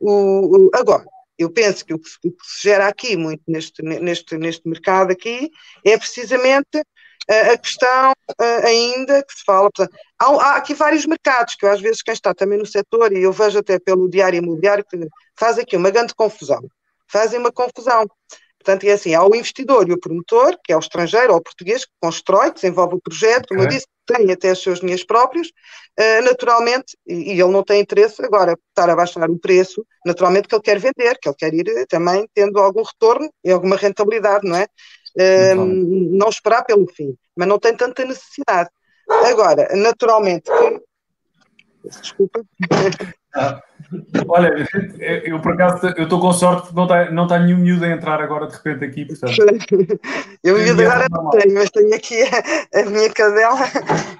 [0.00, 1.04] O, o, agora,
[1.38, 5.12] eu penso que o, que o, que se gera aqui muito neste, neste, neste mercado
[5.12, 5.50] aqui
[5.84, 6.82] é precisamente
[7.28, 9.70] a, a questão a, ainda que se fala.
[9.70, 13.22] Portanto, há, há, aqui vários mercados que às vezes quem está também no setor, e
[13.22, 15.06] eu vejo até pelo diário imobiliário, que
[15.38, 16.62] faz aqui uma grande confusão.
[17.06, 18.06] Fazem uma confusão.
[18.64, 21.42] Portanto, é assim, há o investidor e o promotor, que é o estrangeiro ou o
[21.42, 23.76] português, que constrói, desenvolve o projeto, como okay.
[23.76, 27.82] eu disse, tem até os seus dinheiros próprios, uh, naturalmente, e, e, ele não tem
[27.82, 31.52] interesse agora estar a baixar o preço, naturalmente que ele quer vender, que ele quer
[31.52, 34.66] ir eh, também tendo algum retorno e alguma rentabilidade, não é?
[35.54, 35.64] Uh,
[36.16, 38.70] não esperar pelo fim, mas não tem tanta necessidade.
[39.08, 40.80] Agora, naturalmente que...
[41.84, 42.42] Desculpa.
[43.36, 43.60] Ah,
[44.28, 44.66] olha,
[45.24, 47.88] eu por acaso eu estou com sorte porque não está não tá nenhum miúdo a
[47.88, 49.04] entrar agora de repente aqui.
[49.04, 49.36] Portanto,
[50.44, 53.58] eu miúdo agora não tenho, mas tenho aqui a, a minha cadela,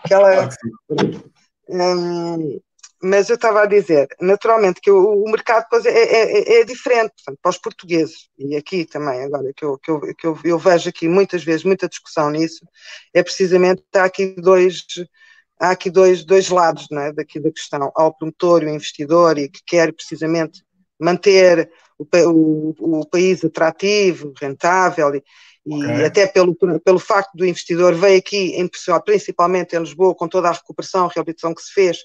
[0.07, 0.49] que ela.
[0.89, 1.35] Claro
[1.69, 2.61] hum,
[3.03, 6.65] mas eu estava a dizer, naturalmente, que o, o mercado depois é, é, é, é,
[6.65, 10.39] diferente portanto, para os portugueses, e aqui também, agora, que, eu, que, eu, que eu,
[10.43, 12.67] eu vejo aqui muitas vezes muita discussão nisso,
[13.13, 14.87] é precisamente, há aqui dois,
[15.59, 17.93] há aqui dois, dois lados é, daqui da questão.
[17.95, 20.63] Há o promotor e o investidor e que quer precisamente
[20.99, 22.05] manter o,
[22.79, 25.23] o, o país atrativo, rentável e,
[25.67, 25.97] okay.
[25.97, 28.69] e, até pelo, pelo facto do investidor veio aqui, em,
[29.05, 31.99] principalmente em Lisboa, com toda a recuperação, a reabilitação que se fez,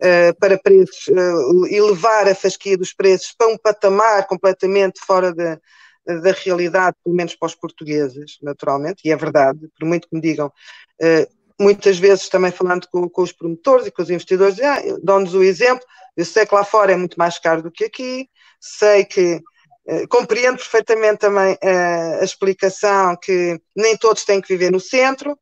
[0.00, 5.58] uh, para preços, uh, elevar a fasquia dos preços para um patamar completamente fora da,
[6.06, 10.22] da realidade, pelo menos para os portugueses, naturalmente, e é verdade, por muito que me
[10.22, 14.80] digam, uh, muitas vezes também falando com, com os promotores e com os investidores, ah,
[15.02, 15.84] dão-nos o exemplo,
[16.16, 18.28] eu sei que lá fora é muito mais caro do que aqui,
[18.60, 19.40] sei que
[19.86, 25.38] eh, compreendo perfeitamente também eh, a explicação que nem todos têm que viver no centro,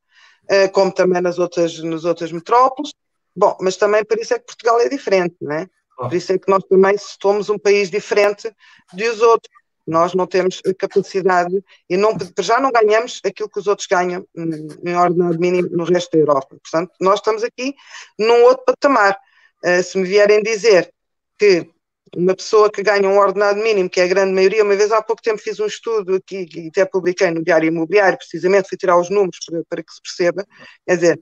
[0.48, 2.92] eh, como também nas outras, nas outras metrópoles.
[3.34, 5.66] Bom, mas também por isso é que Portugal é diferente, não é?
[5.96, 8.52] Por isso é que nós também somos um país diferente
[8.92, 9.50] dos outros.
[9.86, 14.96] Nós não temos capacidade e não, já não ganhamos aquilo que os outros ganham em
[14.96, 16.56] ordenado mínimo no resto da Europa.
[16.62, 17.74] Portanto, nós estamos aqui
[18.18, 19.18] num outro patamar.
[19.64, 20.92] Uh, se me vierem dizer
[21.38, 21.68] que
[22.16, 25.02] uma pessoa que ganha um ordenado mínimo, que é a grande maioria, uma vez há
[25.02, 28.98] pouco tempo fiz um estudo aqui, que até publiquei no Diário Imobiliário, precisamente fui tirar
[28.98, 30.46] os números para, para que se perceba,
[30.86, 31.20] quer dizer,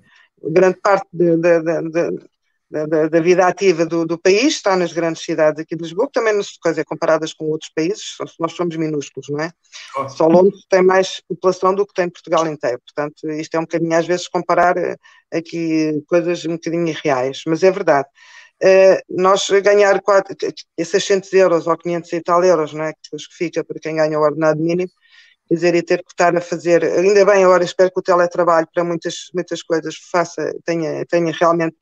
[0.50, 2.28] grande parte de, de, de,
[2.72, 6.34] da, da, vida ativa do, do, país, está nas grandes cidades aqui de Lisboa, também
[6.34, 9.52] nas coisas comparadas com outros países, nós somos minúsculos, não é?
[9.96, 10.08] Oh.
[10.08, 13.94] Só Londres tem mais população do que tem Portugal inteiro, portanto, isto é um bocadinho,
[13.94, 14.96] às vezes, comparar eh,
[15.30, 18.08] aqui coisas um bocadinho irreais, mas é verdade.
[18.62, 20.36] Uh, nós ganhar 4,
[20.78, 22.92] 600 euros ou 500 e tal euros, não é?
[22.92, 24.90] Que fica para quem ganha o ordenado mínimo,
[25.48, 28.68] quer dizer, e ter que estar a fazer, ainda bem agora espero que o teletrabalho
[28.72, 31.76] para muitas, muitas coisas faça, tenha, tenha realmente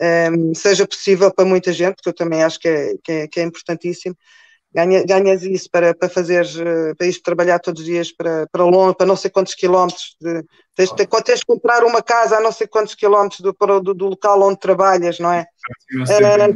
[0.00, 3.40] um, seja possível para muita gente, que eu também acho que é, que é, que
[3.40, 4.16] é importantíssimo.
[4.72, 6.46] Ganha, ganhas isso para, para fazer,
[6.96, 10.44] para ir trabalhar todos os dias para, para longe, para não sei quantos quilómetros, de,
[10.74, 14.06] tens, tens, tens de comprar uma casa a não sei quantos quilómetros do, do, do
[14.08, 15.46] local onde trabalhas, não é?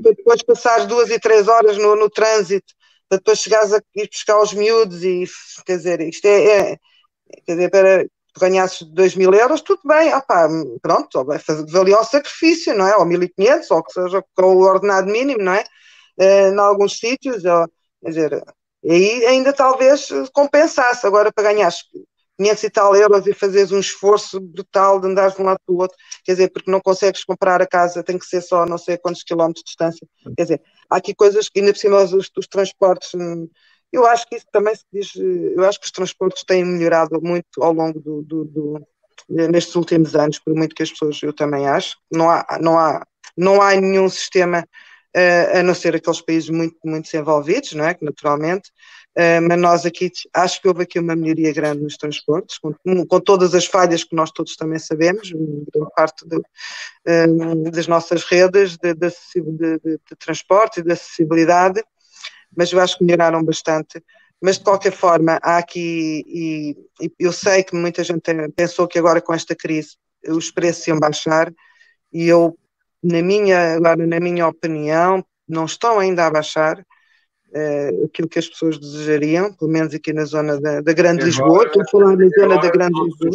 [0.02, 2.74] Para depois passares duas e três horas no, no trânsito,
[3.08, 5.24] para depois chegares a ir buscar os miúdos e,
[5.64, 6.76] quer dizer, isto é, é
[7.46, 8.06] quer dizer, para,
[8.40, 10.48] ganhasses 2 mil euros, tudo bem, opa,
[10.80, 11.24] pronto,
[11.68, 12.96] valia o sacrifício, não é?
[12.96, 15.64] Ou 1.500, ou que seja com o ordenado mínimo, não é?
[16.18, 17.68] Uh, em alguns sítios, ou,
[18.02, 18.44] quer dizer,
[18.88, 21.06] aí ainda talvez compensasse.
[21.06, 21.70] Agora, para ganhar
[22.38, 25.74] 500 e tal euros e fazeres um esforço brutal de andares de um lado para
[25.74, 28.78] o outro, quer dizer, porque não consegues comprar a casa, tem que ser só não
[28.78, 30.06] sei quantos quilómetros de distância.
[30.36, 33.12] Quer dizer, há aqui coisas que, ainda por cima, os, os transportes.
[33.92, 37.62] Eu acho que isso também se diz, eu acho que os transportes têm melhorado muito
[37.62, 38.86] ao longo do, do, do
[39.28, 43.06] nestes últimos anos, por muito que as pessoas, eu também acho, não há, não há,
[43.36, 44.66] não há nenhum sistema,
[45.16, 48.70] uh, a não ser aqueles países muito, muito desenvolvidos, não é, naturalmente,
[49.16, 52.74] uh, mas nós aqui, acho que houve aqui uma melhoria grande nos transportes, com,
[53.06, 58.24] com todas as falhas que nós todos também sabemos, grande parte de, uh, das nossas
[58.24, 61.82] redes de, de, de, de transporte e de acessibilidade,
[62.56, 64.02] mas eu acho que melhoraram bastante.
[64.40, 68.22] Mas de qualquer forma, há aqui, e, e eu sei que muita gente
[68.56, 69.96] pensou que agora com esta crise
[70.28, 71.52] os preços iam baixar,
[72.12, 72.56] e eu,
[73.02, 78.48] na minha, agora, na minha opinião, não estão ainda a baixar uh, aquilo que as
[78.48, 82.16] pessoas desejariam, pelo menos aqui na zona da, da Grande agora, Lisboa, estou a falar
[82.16, 83.30] na zona da Grande Lisboa.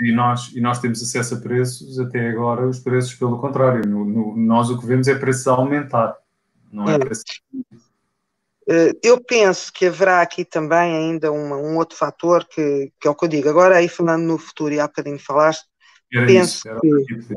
[0.00, 4.04] E nós, e nós temos acesso a preços, até agora os preços pelo contrário, no,
[4.04, 6.16] no, nós o que vemos é preços a aumentar,
[6.72, 6.98] não é, é.
[6.98, 7.24] preços
[9.02, 13.14] eu penso que haverá aqui também ainda uma, um outro fator que, que é o
[13.14, 13.48] que eu digo.
[13.48, 15.64] Agora, aí falando no futuro, e há bocadinho falaste,
[16.12, 17.34] era penso, isso, que,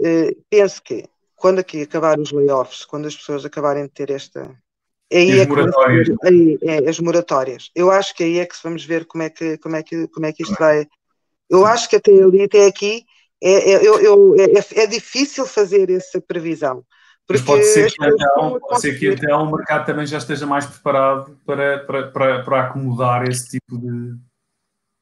[0.00, 1.04] uh, penso que
[1.36, 4.50] quando aqui acabar os layoffs, quando as pessoas acabarem de ter esta.
[5.12, 6.08] Aí é moratórias.
[6.08, 7.70] Ver, aí, é, as moratórias.
[7.74, 10.26] Eu acho que aí é que vamos ver como é que, como é que, como
[10.26, 10.86] é que isto vai.
[11.48, 13.04] Eu acho que até ali, até aqui,
[13.40, 16.84] é, é, eu, eu, é, é difícil fazer essa previsão.
[17.28, 20.64] Mas pode ser, que então, pode ser que então o mercado também já esteja mais
[20.64, 24.14] preparado para, para, para, para acomodar esse tipo de.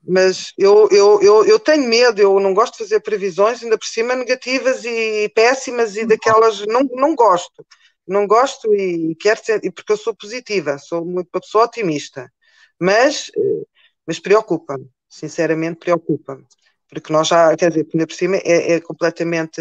[0.07, 3.87] Mas eu, eu, eu, eu tenho medo, eu não gosto de fazer previsões, ainda por
[3.87, 6.65] cima negativas e péssimas e daquelas.
[6.67, 7.65] Não, não gosto.
[8.07, 12.31] Não gosto e quero ser, porque eu sou positiva, sou uma pessoa otimista.
[12.79, 13.65] Mas, eh,
[14.07, 16.45] mas preocupa-me, sinceramente preocupa-me.
[16.89, 19.61] Porque nós já, quer dizer, ainda por cima é, é completamente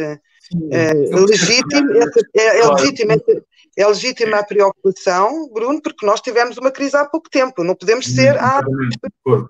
[0.71, 1.91] é, legítimo,
[2.35, 3.11] é, é, legítimo,
[3.77, 8.05] é legítima a preocupação, Bruno, porque nós tivemos uma crise há pouco tempo, não podemos
[8.07, 8.37] ser.
[8.37, 8.61] Ah,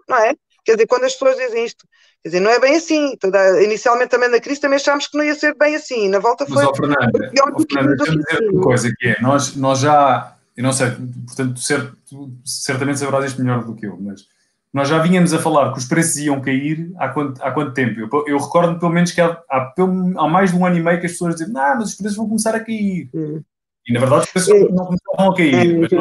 [0.08, 0.34] não é?
[0.66, 1.86] Quer dizer, quando as pessoas dizem isto,
[2.22, 3.18] quer dizer, não é bem assim.
[3.20, 6.46] Toda, inicialmente também na crise também achámos que não ia ser bem assim, na volta
[6.46, 6.56] foi.
[6.56, 10.64] Mas, ó, Fernanda, ó, Fernanda, deixa dizer uma coisa que é, nós, nós já, eu
[10.64, 10.88] não sei,
[11.28, 11.60] portanto,
[12.08, 14.26] tu certamente saberás isto melhor do que eu, mas
[14.74, 18.00] nós já vínhamos a falar que os preços iam cair há quanto, há quanto tempo?
[18.00, 19.74] Eu, eu recordo pelo menos que há, há,
[20.18, 22.18] há, mais de um ano e meio que as pessoas dizem, não, mas os preços
[22.18, 23.08] vão começar a cair.
[23.14, 23.42] Hum.
[23.88, 24.60] E na verdade os preços é.
[24.70, 25.54] não começaram a cair.
[25.54, 25.92] É, mas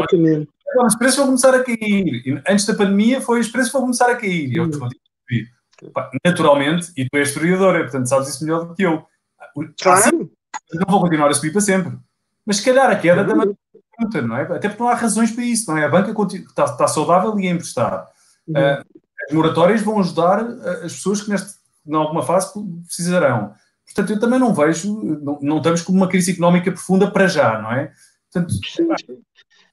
[0.75, 2.23] nós, os preços vão começar a cair.
[2.27, 4.51] E antes da pandemia foi os preços vão começar a cair.
[4.51, 5.91] E eu hum.
[6.25, 9.05] naturalmente, e tu és historiadora, portanto sabes isso melhor do que eu.
[9.83, 10.31] Claro.
[10.73, 11.93] Não vou continuar a subir para sempre.
[12.47, 13.55] Mas se calhar a queda também
[14.23, 14.43] não é?
[14.43, 15.85] Até porque não há razões para isso, não é?
[15.85, 18.09] A banca está, está saudável e a emprestar.
[18.47, 18.55] Uhum.
[18.55, 18.85] Uh,
[19.29, 20.41] as moratórias vão ajudar
[20.85, 21.55] as pessoas que, neste,
[21.87, 22.53] em alguma fase,
[22.87, 23.55] precisarão.
[23.87, 27.61] Portanto, eu também não vejo, não, não estamos com uma crise económica profunda para já,
[27.61, 27.93] não é?
[28.33, 28.55] Portanto,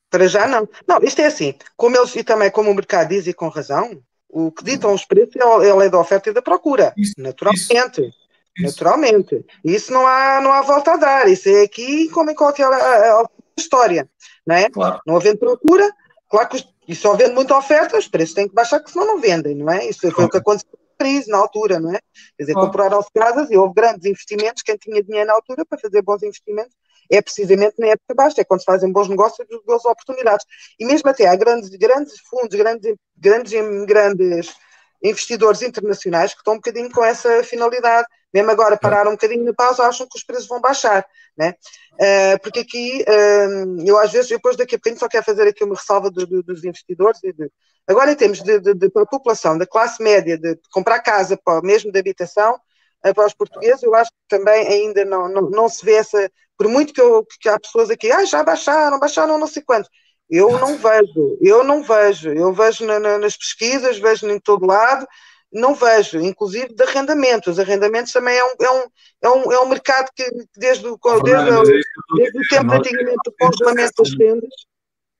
[0.09, 0.67] para já não.
[0.88, 4.01] Não, isto é assim, como eles, e também como o mercado diz, e com razão,
[4.28, 8.01] o que ditam os preços é a lei da oferta e da procura, isso, naturalmente.
[8.01, 8.13] Isso,
[8.59, 9.45] naturalmente.
[9.63, 11.28] Isso não há, não há volta a dar.
[11.30, 14.09] Isso é aqui como em qualquer a, a história.
[14.45, 14.70] Não, é?
[14.70, 14.99] Claro.
[15.05, 15.89] não havendo procura,
[16.30, 19.05] claro que os, e só vendo muita oferta, os preços têm que baixar, que senão
[19.05, 19.87] não vendem, não é?
[19.87, 21.99] Isso foi o que aconteceu na crise, na altura, não é?
[22.35, 26.01] Quer dizer, compraram-se casas e houve grandes investimentos, quem tinha dinheiro na altura para fazer
[26.01, 26.73] bons investimentos,
[27.11, 30.43] é precisamente na época baixa, é quando se fazem bons negócios e boas oportunidades.
[30.79, 33.53] E mesmo até há grandes, grandes fundos, grandes, grandes,
[33.85, 34.57] grandes
[35.03, 39.53] investidores internacionais que estão um bocadinho com essa finalidade, mesmo agora pararam um bocadinho na
[39.53, 41.05] pausa, acham que os preços vão baixar,
[41.38, 41.55] né?
[41.93, 45.63] Uh, porque aqui, uh, eu às vezes, depois daqui a bocadinho só quero fazer aqui
[45.63, 47.19] uma ressalva do, do, dos investidores.
[47.21, 47.51] De,
[47.88, 51.91] agora, em termos de, de, de, população, da classe média, de, comprar casa, para, mesmo
[51.91, 52.59] de habitação,
[53.05, 56.32] uh, para os portugueses, eu acho que também ainda não, não, não se vê essa.
[56.57, 59.89] Por muito que, eu, que há pessoas aqui, ah, já baixaram, baixaram não sei quanto.
[60.30, 62.32] Eu não vejo, eu não vejo.
[62.32, 65.07] Eu vejo na, na, nas pesquisas, vejo em todo lado,
[65.52, 67.54] não vejo, inclusive de arrendamentos.
[67.54, 68.84] Os arrendamentos também é um, é um,
[69.22, 70.24] é um, é um mercado que
[70.56, 74.50] desde, o, desde, o, desde o tempo antigamente do congelamento das vendas.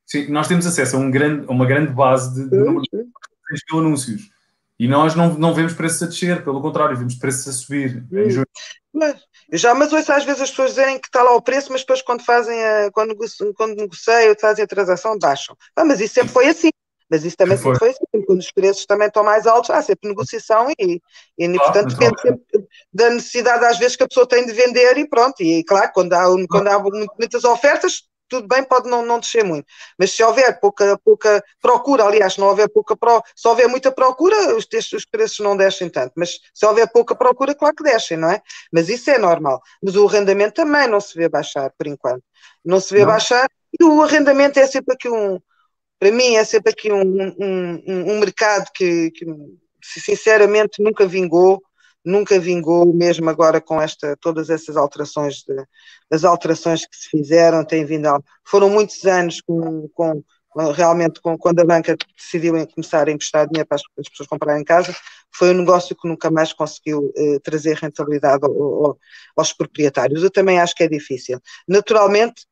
[0.06, 3.78] Sim, nós temos acesso a, um grande, a uma grande base de, de número de
[3.78, 4.30] anúncios.
[4.80, 8.44] E nós não, não vemos preços a descer, pelo contrário, vemos preços a subir hum.
[8.94, 9.22] Mas,
[9.52, 12.02] já, mas ouço às vezes as pessoas dizerem que está lá o preço, mas depois
[12.02, 15.56] quando fazem a, quando, negociam, quando negociam, fazem a transação, baixam.
[15.76, 16.70] Ah, mas isso sempre foi assim.
[17.10, 20.10] Mas isso também sempre foi assim, quando os preços também estão mais altos, há sempre
[20.10, 21.02] negociação e,
[21.38, 24.98] e claro, portanto depende sempre da necessidade às vezes que a pessoa tem de vender
[24.98, 25.42] e pronto.
[25.42, 26.80] E claro, quando há, quando há
[27.18, 29.66] muitas ofertas, tudo bem, pode não, não descer muito.
[29.98, 33.92] Mas se houver pouca, pouca procura, aliás, se não houver pouca pro, se houver muita
[33.92, 36.14] procura, os, os preços não descem tanto.
[36.16, 38.42] Mas se houver pouca procura, claro que descem, não é?
[38.72, 39.60] Mas isso é normal.
[39.84, 42.24] Mas o arrendamento também não se vê baixar, por enquanto.
[42.64, 43.08] Não se vê não.
[43.08, 45.40] baixar e o arrendamento é sempre aqui um,
[46.00, 49.26] para mim é sempre aqui um, um, um mercado que, que,
[49.82, 51.62] sinceramente nunca vingou
[52.04, 55.56] nunca vingou, mesmo agora com esta, todas essas alterações, de,
[56.10, 58.08] as alterações que se fizeram, tem vindo
[58.46, 60.24] foram muitos anos com, com
[60.76, 64.64] realmente com, quando a banca decidiu começar a emprestar dinheiro para as, as, pessoas comprarem
[64.64, 64.96] casa,
[65.32, 68.98] foi um negócio que nunca mais conseguiu eh, trazer rentabilidade ao, ao,
[69.38, 70.24] aos proprietários.
[70.24, 71.40] Eu também acho que é difícil.
[71.68, 72.46] Naturalmente,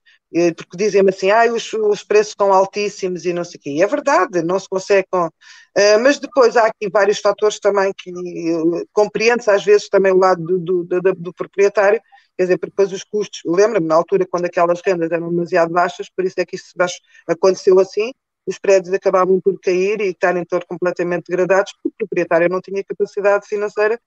[0.56, 3.70] porque dizem-me assim, ah, os, os, preços estão altíssimos e não sei o quê.
[3.72, 5.08] E é verdade, não se consegue.
[5.10, 10.12] Com, uh, mas depois há aqui vários fatores também que uh, compreende-se às vezes também
[10.12, 12.02] o lado do, do, do, do proprietário,
[12.38, 16.10] quer dizer, porque depois os custos, lembra-me na altura quando aquelas rendas eram demasiado baixas,
[16.10, 16.74] por isso é que isso
[17.28, 18.12] aconteceu assim,
[18.46, 22.84] os prédios acabavam por cair e estarem todos completamente degradados, porque o proprietário não tinha
[22.84, 24.00] capacidade financeira,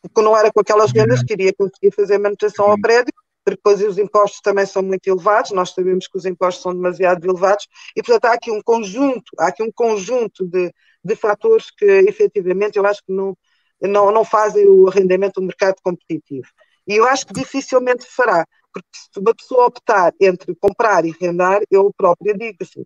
[0.00, 3.12] porque não era com aquelas rendas que iria conseguir fazer manutenção ao prédio,
[3.46, 7.66] depois os impostos também são muito elevados, nós sabemos que os impostos são demasiado elevados,
[7.96, 10.72] e portanto há aqui um conjunto, há aqui um conjunto de,
[11.04, 13.36] de fatores que efetivamente eu acho que não,
[13.80, 16.48] não, não fazem o arrendamento um mercado competitivo.
[16.86, 21.62] E eu acho que dificilmente fará, porque se uma pessoa optar entre comprar e arrendar,
[21.70, 22.84] eu própria digo assim,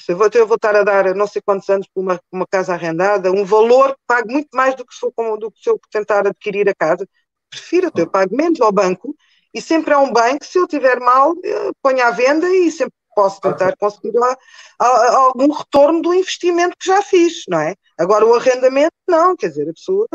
[0.00, 2.46] se eu vou, eu vou estar a dar não sei quantos anos por uma, uma
[2.46, 5.68] casa arrendada, um valor que pago muito mais do que se, eu, do que se
[5.70, 7.06] eu tentar adquirir a casa,
[7.50, 9.14] prefiro, eu pago menos ao banco
[9.54, 12.70] e sempre é um bem que, se eu tiver mal, eh, ponho à venda e
[12.70, 14.36] sempre posso tentar conseguir lá
[14.78, 17.74] algum retorno do investimento que já fiz, não é?
[17.98, 20.06] Agora o arrendamento, não, quer dizer, a pessoa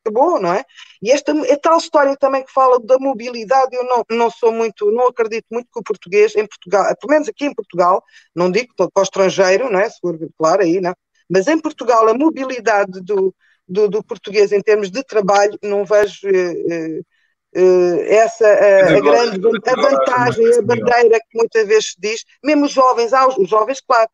[0.00, 0.64] acabou, não é?
[1.02, 4.90] E esta é tal história também que fala da mobilidade, eu não, não sou muito,
[4.90, 8.02] não acredito muito que o português em Portugal, pelo menos aqui em Portugal,
[8.34, 9.88] não digo para o estrangeiro, não é?
[9.88, 10.94] Se for claro aí, não,
[11.28, 13.34] mas em Portugal a mobilidade do,
[13.68, 17.00] do, do português em termos de trabalho, não vejo eh, eh, eh,
[17.54, 22.72] essa a, a grande a vantagem, a bandeira que muitas vezes se diz, mesmo os
[22.72, 24.08] jovens, ah, os, jovens, claro,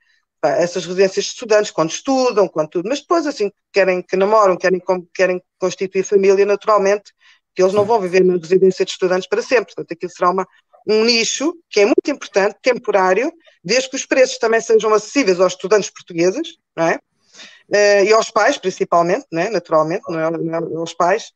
[0.45, 4.83] essas residências de estudantes, quando estudam, quando tudo, mas depois, assim, querem que namoram, querem,
[5.15, 7.13] querem constituir família, naturalmente,
[7.55, 9.75] que eles não vão viver na residência de estudantes para sempre.
[9.75, 10.47] Portanto, aquilo será uma,
[10.87, 15.53] um nicho que é muito importante, temporário, desde que os preços também sejam acessíveis aos
[15.53, 16.99] estudantes portugueses, não é?
[17.69, 19.49] Uh, e aos pais, principalmente, né?
[19.49, 21.33] naturalmente, não é, não é aos pais,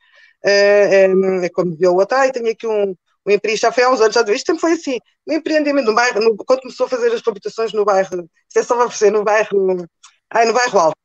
[0.47, 1.05] é,
[1.45, 2.95] é, como dizia o ah, tenho aqui um,
[3.27, 5.95] um empreendimento, já foi há uns anos, já isto sempre foi assim, um empreendimento no
[5.95, 9.11] bairro, no, quando começou a fazer as habitações no bairro, isto é só para você,
[9.11, 9.89] no bairro,
[10.31, 10.97] ai, no bairro alto,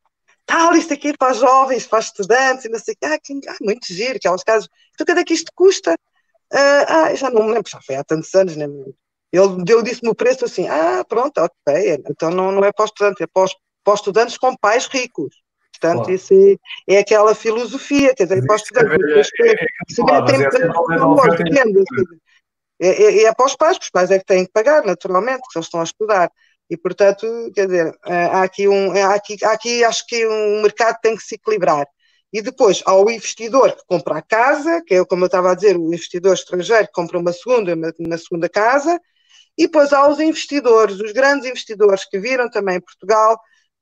[0.46, 3.88] tal, isto aqui para os jovens, para estudantes, e não sei ah, que, ah, muito
[3.88, 5.94] giro, aquelas casas, então quanto é que isto custa?
[6.54, 8.66] Uh, ah, já não me lembro, já foi há tantos anos, né?
[9.32, 12.92] Ele deu, disse-me o preço assim, ah, pronto, ok, então não, não é para os
[12.92, 15.41] estudantes, é para os, para os estudantes com pais ricos.
[15.82, 16.14] Portanto, claro.
[16.14, 16.34] isso
[16.88, 19.32] é, é, aquela filosofia, quer dizer, para os estudantes,
[22.80, 25.58] é, é para os pais, porque os pais é que têm que pagar, naturalmente, que
[25.58, 26.32] eles estão a estudar.
[26.70, 30.62] E, portanto, quer dizer, eh, há aqui, um, há aqui, há aqui acho que um
[30.62, 31.86] mercado tem que se equilibrar.
[32.32, 35.56] E depois, há o investidor que compra a casa, que é como eu estava a
[35.56, 38.98] dizer, o investidor estrangeiro que compra uma segunda, uma, uma segunda casa,
[39.58, 43.38] e depois há os investidores, os grandes investidores que viram também Portugal,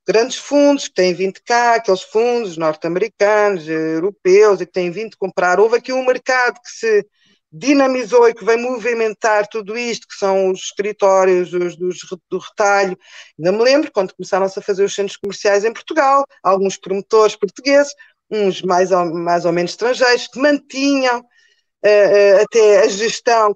[0.09, 5.59] grandes fundos que têm vindo cá, aqueles fundos norte-americanos, europeus, e que têm vindo comprar.
[5.59, 7.07] Houve aqui um mercado que se
[7.51, 12.97] dinamizou e que vem movimentar tudo isto, que são os escritórios os, dos, do retalho.
[13.37, 17.93] Ainda me lembro quando começaram-se a fazer os centros comerciais em Portugal, alguns promotores portugueses,
[18.31, 23.55] uns mais ou, mais ou menos estrangeiros, que mantinham uh, até a gestão,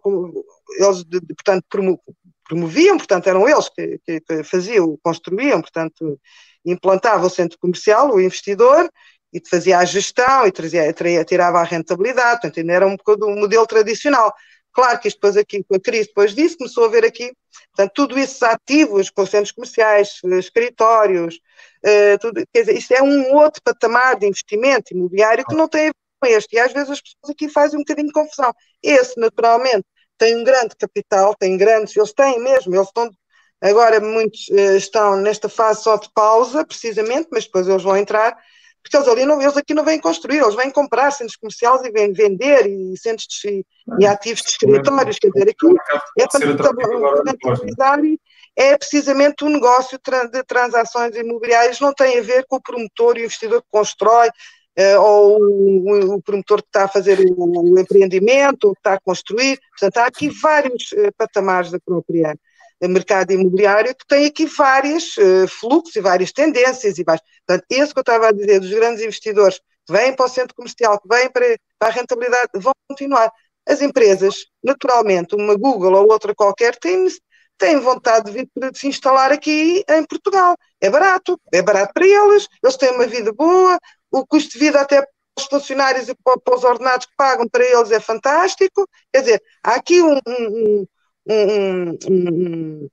[0.77, 1.65] eles, de, de, portanto,
[2.43, 6.19] promoviam, portanto, eram eles que, que, que faziam, construíam, portanto,
[6.65, 8.89] implantava o centro comercial, o investidor,
[9.33, 10.93] e fazia a gestão e trazia,
[11.25, 14.31] tirava a rentabilidade, portanto, ainda era um bocado um modelo tradicional.
[14.71, 17.31] Claro que isto depois aqui, com a crise depois disso, começou a ver aqui,
[17.75, 23.35] portanto, tudo esses ativos, com centros comerciais, escritórios, uh, tudo, quer dizer, isto é um
[23.35, 26.89] outro patamar de investimento imobiliário que não tem a ver com este, e às vezes
[26.89, 28.53] as pessoas aqui fazem um bocadinho de confusão.
[28.81, 29.85] Esse, naturalmente,
[30.23, 33.11] tem um grande capital, tem grandes, eles têm mesmo, eles estão,
[33.61, 38.37] agora muitos uh, estão nesta fase só de pausa, precisamente, mas depois eles vão entrar
[38.83, 41.91] porque eles ali não, eles aqui não vêm construir, eles vêm comprar centros comerciais e
[41.91, 43.65] vêm vender e centros de,
[43.97, 45.67] e ativos de escritórios, quer dizer, aqui
[46.19, 46.27] é
[48.55, 53.17] é precisamente o um negócio de transações imobiliárias, não tem a ver com o promotor
[53.17, 54.29] e o investidor que constrói,
[54.99, 58.99] ou o, o, promotor que está a fazer o, o empreendimento, ou que está a
[58.99, 62.35] construir, portanto há aqui vários uh, patamares da própria
[62.87, 66.97] mercado imobiliário que tem aqui vários uh, fluxos e várias tendências.
[66.97, 70.25] E várias, portanto, esse que eu estava a dizer, dos grandes investidores que vêm para
[70.25, 73.31] o centro comercial, que vêm para, para a rentabilidade, vão continuar.
[73.67, 77.07] As empresas, naturalmente, uma Google ou outra qualquer, têm,
[77.57, 80.55] têm vontade de vir de se instalar aqui em Portugal.
[80.81, 83.79] É barato, é barato para eles, eles têm uma vida boa,
[84.13, 87.65] o custo de vida até para os funcionários e para os ordenados que pagam para
[87.65, 88.87] eles é fantástico.
[89.11, 90.87] Quer dizer, há aqui um, um,
[91.27, 92.89] um,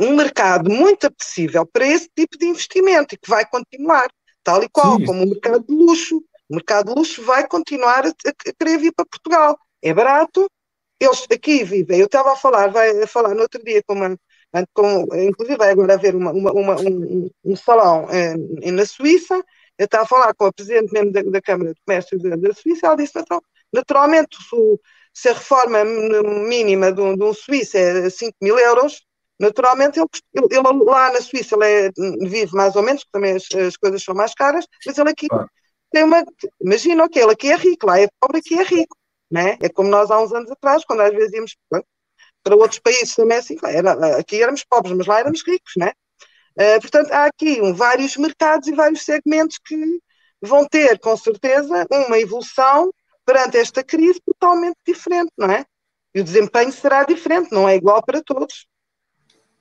[0.00, 4.08] um, mercado muito apetecível para esse tipo de investimento e que vai continuar,
[4.42, 5.04] tal e qual Sim.
[5.04, 6.24] como o mercado de luxo.
[6.48, 9.58] O mercado de luxo vai continuar a, a querer vir para Portugal.
[9.82, 10.50] É barato,
[10.98, 11.98] eles aqui vivem.
[11.98, 14.16] Eu estava a falar, vai a falar no outro dia com uma,
[14.72, 18.36] com, inclusive vai agora haver uma, uma, uma, um, um, salão eh,
[18.70, 19.42] na Suíça,
[19.78, 22.54] eu estava a falar com a presidente mesmo da, da Câmara de Comércio da, da
[22.54, 23.12] Suíça, ela disse,
[23.72, 24.80] naturalmente, se,
[25.12, 29.04] se a reforma mínima de um, de um suíço é 5 mil euros,
[29.38, 30.08] naturalmente ele,
[30.50, 31.90] ele, lá na Suíça ele é,
[32.28, 35.26] vive mais ou menos, porque também as, as, coisas são mais caras, mas ele aqui
[35.32, 35.46] ah.
[35.90, 36.24] tem uma.
[36.60, 38.96] Imagina, ok, ele aqui é rico, lá é pobre, aqui é rico.
[39.30, 39.58] Né?
[39.60, 41.56] É como nós há uns anos atrás, quando às vezes íamos
[42.42, 45.92] para outros países também assim, era, aqui éramos pobres, mas lá éramos ricos, né?
[46.58, 49.76] Uh, portanto, há aqui um, vários mercados e vários segmentos que
[50.40, 52.92] vão ter, com certeza, uma evolução
[53.24, 55.64] perante esta crise totalmente diferente, não é?
[56.14, 58.66] E o desempenho será diferente, não é igual para todos.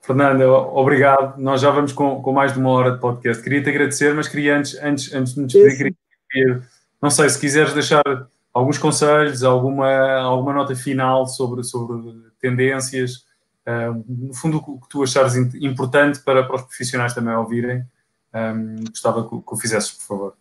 [0.01, 1.39] Fernanda, obrigado.
[1.39, 3.41] Nós já vamos com, com mais de uma hora de podcast.
[3.41, 5.95] Queria te agradecer, mas queria antes, antes, antes de me despedir,
[6.29, 6.61] queria,
[7.01, 8.03] não sei se quiseres deixar
[8.53, 11.97] alguns conselhos, alguma, alguma nota final sobre, sobre
[12.39, 13.25] tendências,
[13.65, 17.85] no fundo o que tu achares importante para, para os profissionais também ouvirem,
[18.89, 20.37] gostava que, que o fizesses, por favor.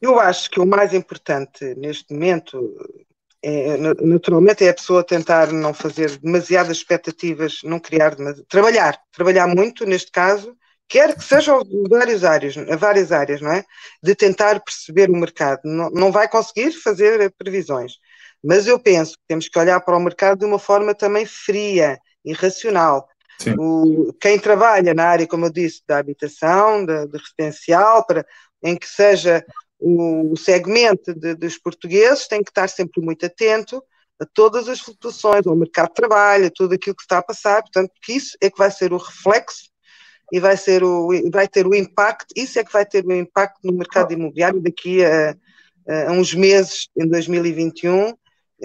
[0.00, 2.74] Eu acho que o mais importante neste momento
[3.42, 8.16] é, naturalmente é a pessoa tentar não fazer demasiadas expectativas, não criar
[8.48, 10.56] trabalhar, trabalhar muito neste caso,
[10.88, 11.52] quer que seja
[11.88, 13.64] várias áreas, várias áreas, não é?
[14.02, 15.60] De tentar perceber o mercado.
[15.64, 17.94] Não, não vai conseguir fazer previsões,
[18.42, 21.98] mas eu penso que temos que olhar para o mercado de uma forma também fria
[22.24, 23.08] e racional.
[23.58, 28.26] O, quem trabalha na área, como eu disse, da habitação, de residencial, para,
[28.62, 29.44] em que seja
[29.78, 33.82] o segmento de, dos portugueses tem que estar sempre muito atento
[34.20, 37.62] a todas as flutuações, ao mercado de trabalho, a tudo aquilo que está a passar,
[37.62, 39.70] portanto, que isso é que vai ser o reflexo
[40.30, 43.60] e vai, ser o, vai ter o impacto, isso é que vai ter o impacto
[43.64, 45.34] no mercado imobiliário daqui a,
[46.08, 48.14] a uns meses, em 2021,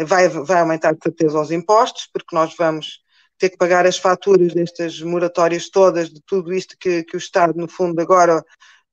[0.06, 3.05] vai, vai aumentar de certeza os impostos, porque nós vamos
[3.38, 7.54] ter que pagar as faturas destas moratórias todas, de tudo isto que, que o Estado,
[7.58, 8.44] no fundo, agora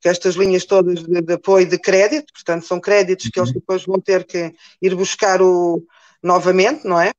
[0.00, 3.60] que estas linhas todas de, de, apoio de crédito, portanto, são créditos que eles uhum.
[3.60, 5.80] depois vão ter que ir buscar o,
[6.22, 7.12] novamente, não é?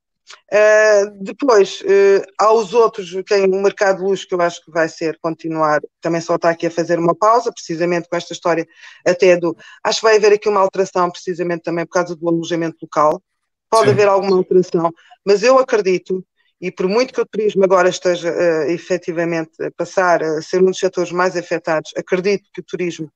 [0.52, 4.88] Uh, depois, uh, aos outros, quem o mercado de luz, que eu acho que vai
[4.88, 8.68] ser continuar, também só está aqui a fazer uma pausa, precisamente com esta história
[9.06, 9.56] até do.
[9.84, 13.22] Acho que vai haver aqui uma alteração, precisamente também por causa do alojamento local.
[13.70, 13.92] Pode Sim.
[13.92, 14.92] haver alguma alteração,
[15.26, 16.24] mas eu acredito
[16.64, 20.68] e por muito que o turismo agora esteja uh, efetivamente a passar a ser um
[20.68, 23.12] dos setores mais afetados, acredito que o turismo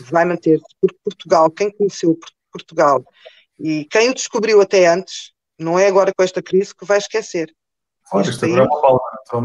[0.00, 2.18] vai manter-se, porque Portugal, quem conheceu
[2.52, 3.02] Portugal
[3.58, 7.50] e quem o descobriu até antes, não é agora com esta crise que vai esquecer.
[8.16, 8.68] Este país,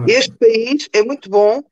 [0.09, 1.63] este país é muito bom,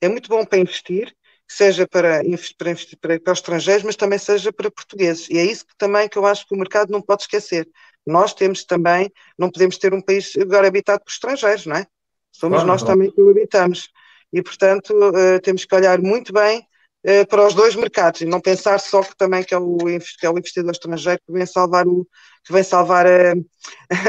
[0.00, 1.12] é muito bom para investir,
[1.48, 2.22] seja para,
[2.56, 5.28] para, para, para os estrangeiros, mas também seja para portugueses.
[5.28, 7.68] E é isso que também que eu acho que o mercado não pode esquecer.
[8.06, 11.86] Nós temos também, não podemos ter um país agora habitado por estrangeiros, não é?
[12.32, 13.88] Somos claro, nós também que o habitamos.
[14.32, 16.66] E, portanto, uh, temos que olhar muito bem
[17.06, 20.26] uh, para os dois mercados e não pensar só que também que é, o, que
[20.26, 22.06] é o investidor estrangeiro que vem salvar o,
[22.44, 23.34] que vem salvar a,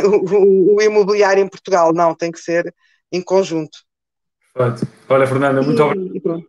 [0.07, 1.93] o, o, imobiliário em Portugal.
[1.93, 2.73] Não, tem que ser
[3.11, 3.77] em conjunto.
[4.53, 4.87] Perfeito.
[5.09, 6.43] Olha, Fernanda, muito e, obrigado.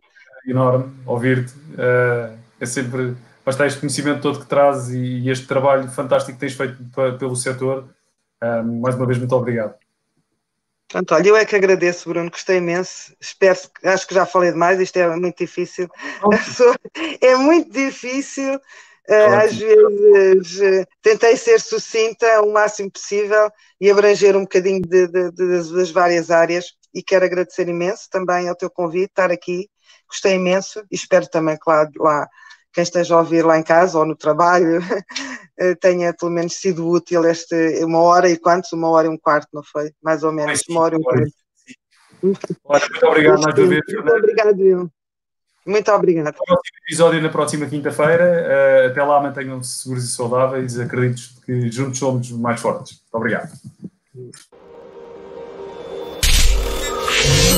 [0.45, 1.53] E enorme ouvir-te.
[1.53, 3.15] Uh, é sempre
[3.45, 6.83] basta este conhecimento todo que trazes e, este trabalho fantástico que tens feito
[7.19, 7.87] pelo setor.
[8.81, 9.75] Mais uma vez, muito obrigado.
[10.87, 13.15] Pronto, olha, eu é que agradeço, Bruno, gostei imenso.
[13.19, 15.89] Espero, acho que já falei demais, isto é muito difícil.
[17.21, 18.55] é muito difícil.
[19.07, 25.07] Uh, às vezes uh, tentei ser sucinta o máximo possível e abranger um bocadinho de,
[25.07, 29.69] de, de, das várias áreas e quero agradecer imenso também ao teu convite, estar aqui,
[30.09, 32.27] gostei imenso e espero também que lá, lá
[32.75, 34.79] quem esteja a ouvir lá em casa ou no trabalho
[35.57, 38.73] eh, tenha pelo menos sido útil este uma hora e quantos?
[38.73, 39.93] Uma hora e um quarto, não foi?
[40.03, 41.31] Mais ou menos, uma hora e um quarto.
[42.21, 43.81] muito obrigado mais uma vez.
[43.87, 44.91] Muito obrigado,
[45.65, 46.35] Muito obrigado.
[46.35, 48.25] Próximo episódio na próxima quinta-feira.
[48.25, 50.77] Eh, até lá mantenham-se seguros e saudáveis.
[50.77, 52.99] Acredito que juntos somos mais fortes.
[53.01, 53.53] Muito obrigado.